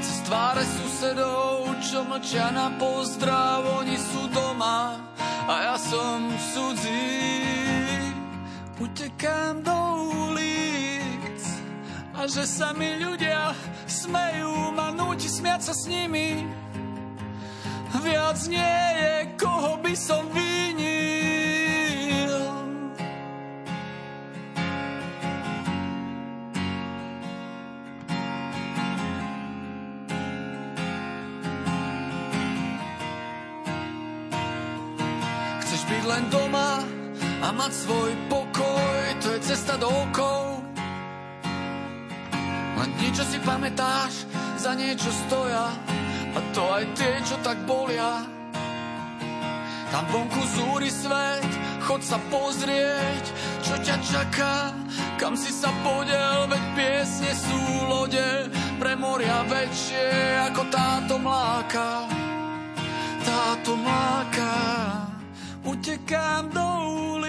[0.03, 4.99] Cez tváre susedov, čo mlčia na pozdrav, oni sú doma
[5.47, 7.47] a ja som cudzí.
[8.83, 9.79] Utekám do
[10.27, 11.39] ulic
[12.11, 13.55] a že sa mi ľudia
[13.87, 16.43] smejú, ma núti smiať sa s nimi.
[18.03, 20.62] Viac nie je, koho by som vinil.
[37.63, 40.59] Mať svoj pokoj, to je cesta do okov.
[42.75, 44.27] Len dni, čo si pamätáš,
[44.59, 45.71] za niečo stoja
[46.35, 48.27] a to aj tie, čo tak bolia.
[49.95, 51.47] Tam vonku zúri svet,
[51.87, 53.25] chod sa pozrieť,
[53.63, 54.75] čo ťa čaká,
[55.15, 60.03] kam si sa podel, veď piesne sú lode, pre moria väčšie
[60.51, 62.11] ako táto mláka.
[63.23, 64.51] Táto mláka
[65.63, 66.67] utekám do
[67.07, 67.22] ulic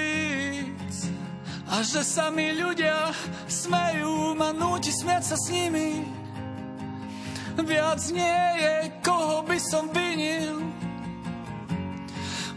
[1.75, 3.11] a že sa mi ľudia
[3.51, 6.07] smejú, ma núti smiať sa s nimi.
[7.59, 10.63] Viac nie je, koho by som vinil.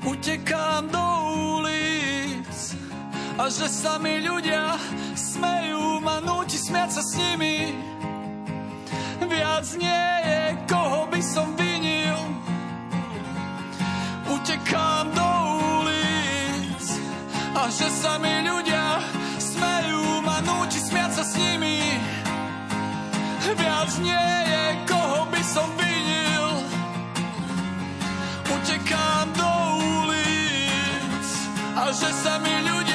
[0.06, 1.06] Utekám do
[1.57, 2.57] ulic
[3.41, 4.77] a že sa mi ľudia
[5.18, 7.73] smejú, ma núti smiať sa s nimi.
[9.26, 12.22] Viac nie je, koho by som vinil.
[14.30, 15.27] Utekám do
[17.68, 19.03] a že sa mi ľudia
[19.44, 21.99] smejú, ma núti smiať sa s nimi.
[23.44, 26.48] Viac nie je, koho by som vinil.
[28.56, 29.52] Utekám do
[29.99, 31.27] ulic
[31.76, 32.86] a že sa mi ľudia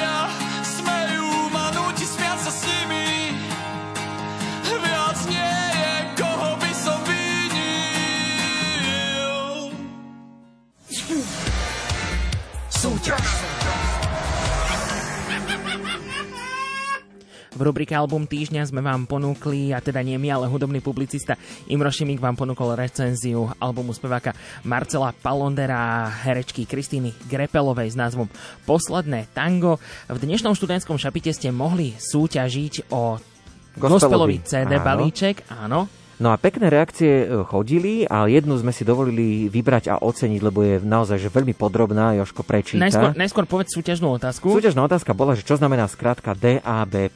[17.63, 21.39] V rubrike Album týždňa sme vám ponúkli, a teda nie my, ale hudobný publicista
[21.71, 24.35] Imro Šimik vám ponúkol recenziu albumu speváka
[24.67, 28.27] Marcela Palondera a herečky Kristýny Grepelovej s názvom
[28.67, 29.79] Posledné tango.
[30.11, 33.15] V dnešnom študentskom šapite ste mohli súťažiť o
[33.79, 34.83] gospelový CD áno.
[34.83, 35.87] balíček, áno,
[36.21, 40.61] No a pekné reakcie e, chodili a jednu sme si dovolili vybrať a oceniť, lebo
[40.61, 42.13] je naozaj že veľmi podrobná.
[42.21, 42.85] Joško prečíta.
[42.85, 44.53] Najskôr, najskôr povedz súťažnú otázku.
[44.53, 47.09] Súťažná otázka bola, že čo znamená skrátka DAB+.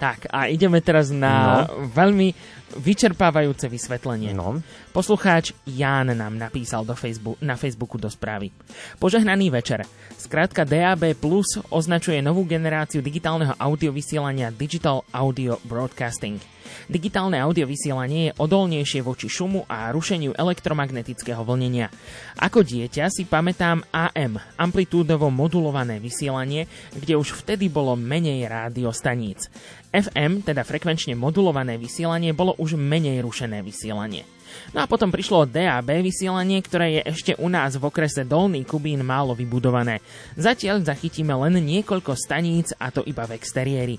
[0.00, 1.92] Tak a ideme teraz na no.
[1.92, 2.32] veľmi
[2.76, 4.32] vyčerpávajúce vysvetlenie.
[4.32, 4.60] No.
[4.92, 8.52] Poslucháč Ján nám napísal do Facebook, na Facebooku do správy.
[8.96, 9.84] Požehnaný večer.
[10.16, 16.57] Skrátka DAB Plus označuje novú generáciu digitálneho audiovysielania Digital Audio Broadcasting.
[16.88, 21.92] Digitálne audiovysielanie je odolnejšie voči šumu a rušeniu elektromagnetického vlnenia.
[22.40, 26.64] Ako dieťa si pamätám AM, amplitúdovo modulované vysielanie,
[26.96, 29.50] kde už vtedy bolo menej rádiostaníc.
[29.88, 34.28] FM, teda frekvenčne modulované vysielanie, bolo už menej rušené vysielanie.
[34.72, 39.00] No a potom prišlo DAB vysielanie, ktoré je ešte u nás v okrese Dolný Kubín
[39.04, 40.00] málo vybudované.
[40.36, 43.96] Zatiaľ zachytíme len niekoľko staníc a to iba v exteriéri.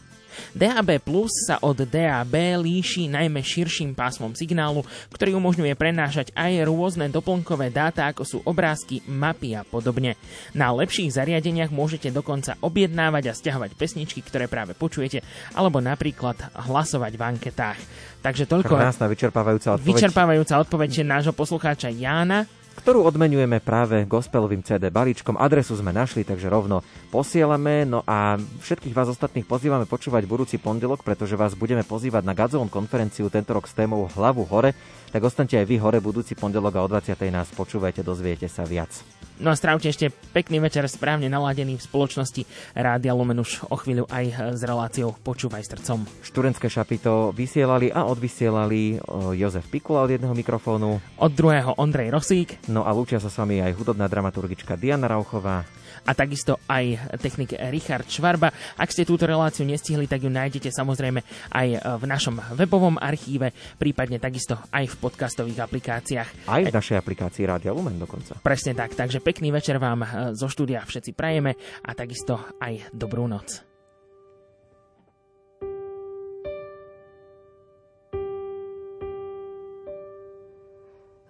[0.53, 4.83] DAB Plus sa od DAB líši najmä širším pásmom signálu,
[5.13, 10.19] ktorý umožňuje prenášať aj rôzne doplnkové dáta, ako sú obrázky, mapy a podobne.
[10.53, 15.23] Na lepších zariadeniach môžete dokonca objednávať a stiahovať pesničky, ktoré práve počujete,
[15.55, 16.37] alebo napríklad
[16.69, 17.79] hlasovať v anketách.
[18.19, 18.75] Takže toľko...
[18.75, 19.87] Krásna vyčerpávajúca odpoveď.
[19.95, 25.35] Vyčerpávajúca odpoveď nášho poslucháča Jána ktorú odmenujeme práve gospelovým CD balíčkom.
[25.35, 26.79] Adresu sme našli, takže rovno
[27.11, 27.83] posielame.
[27.83, 32.71] No a všetkých vás ostatných pozývame počúvať budúci pondelok, pretože vás budeme pozývať na Gazovú
[32.71, 34.71] konferenciu tento rok s témou Hlavu hore.
[35.09, 37.17] Tak ostaňte aj vy hore budúci pondelok a o 20.
[37.33, 38.93] nás počúvajte, dozviete sa viac.
[39.39, 42.43] No a strávte ešte pekný večer správne naladený v spoločnosti
[42.75, 46.03] Rádia Lumen už o chvíľu aj s reláciou Počúvaj srdcom.
[46.27, 48.99] Študentské šapito vysielali a odvysielali
[49.39, 50.99] Jozef Pikula od jedného mikrofónu.
[50.99, 52.67] Od druhého Ondrej Rosík.
[52.67, 55.63] No a lúčia sa s vami aj hudobná dramaturgička Diana Rauchová
[56.09, 58.49] a takisto aj technik Richard Švarba.
[58.81, 61.21] Ak ste túto reláciu nestihli, tak ju nájdete samozrejme
[61.53, 61.67] aj
[62.01, 66.49] v našom webovom archíve, prípadne takisto aj v podcastových aplikáciách.
[66.49, 68.41] Aj v našej aplikácii Rádia Lumen dokonca.
[68.41, 71.53] Presne tak, takže pekný večer vám eh, zo štúdia všetci prajeme
[71.85, 73.61] a takisto aj dobrú noc.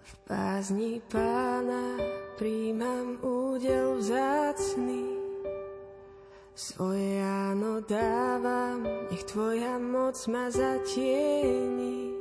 [0.00, 1.98] V pázni pána
[2.40, 5.12] príjmam údel vzácný.
[6.56, 8.80] Svoje áno dávam,
[9.12, 12.16] nech tvoja moc ma zatieni.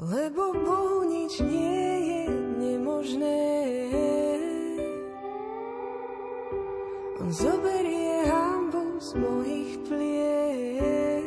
[0.00, 2.22] Lebo Bohu nič nie je
[2.56, 3.44] nemožné.
[7.20, 11.17] On zoberie hambu z mojich pliec.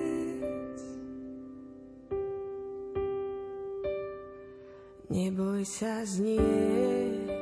[5.11, 6.39] Neboj sa znie,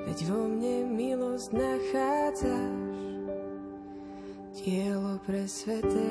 [0.10, 2.98] veď vo mne milosť nachádzaš.
[4.58, 6.10] Dielo pre sveté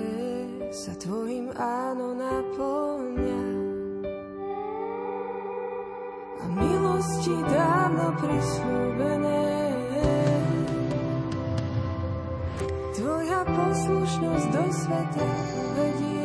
[0.71, 3.45] sa tvojim áno naplňa.
[6.39, 9.51] A milosti dávno prislúbené.
[12.95, 15.31] Tvoja poslušnosť do sveta
[15.75, 16.19] vedie.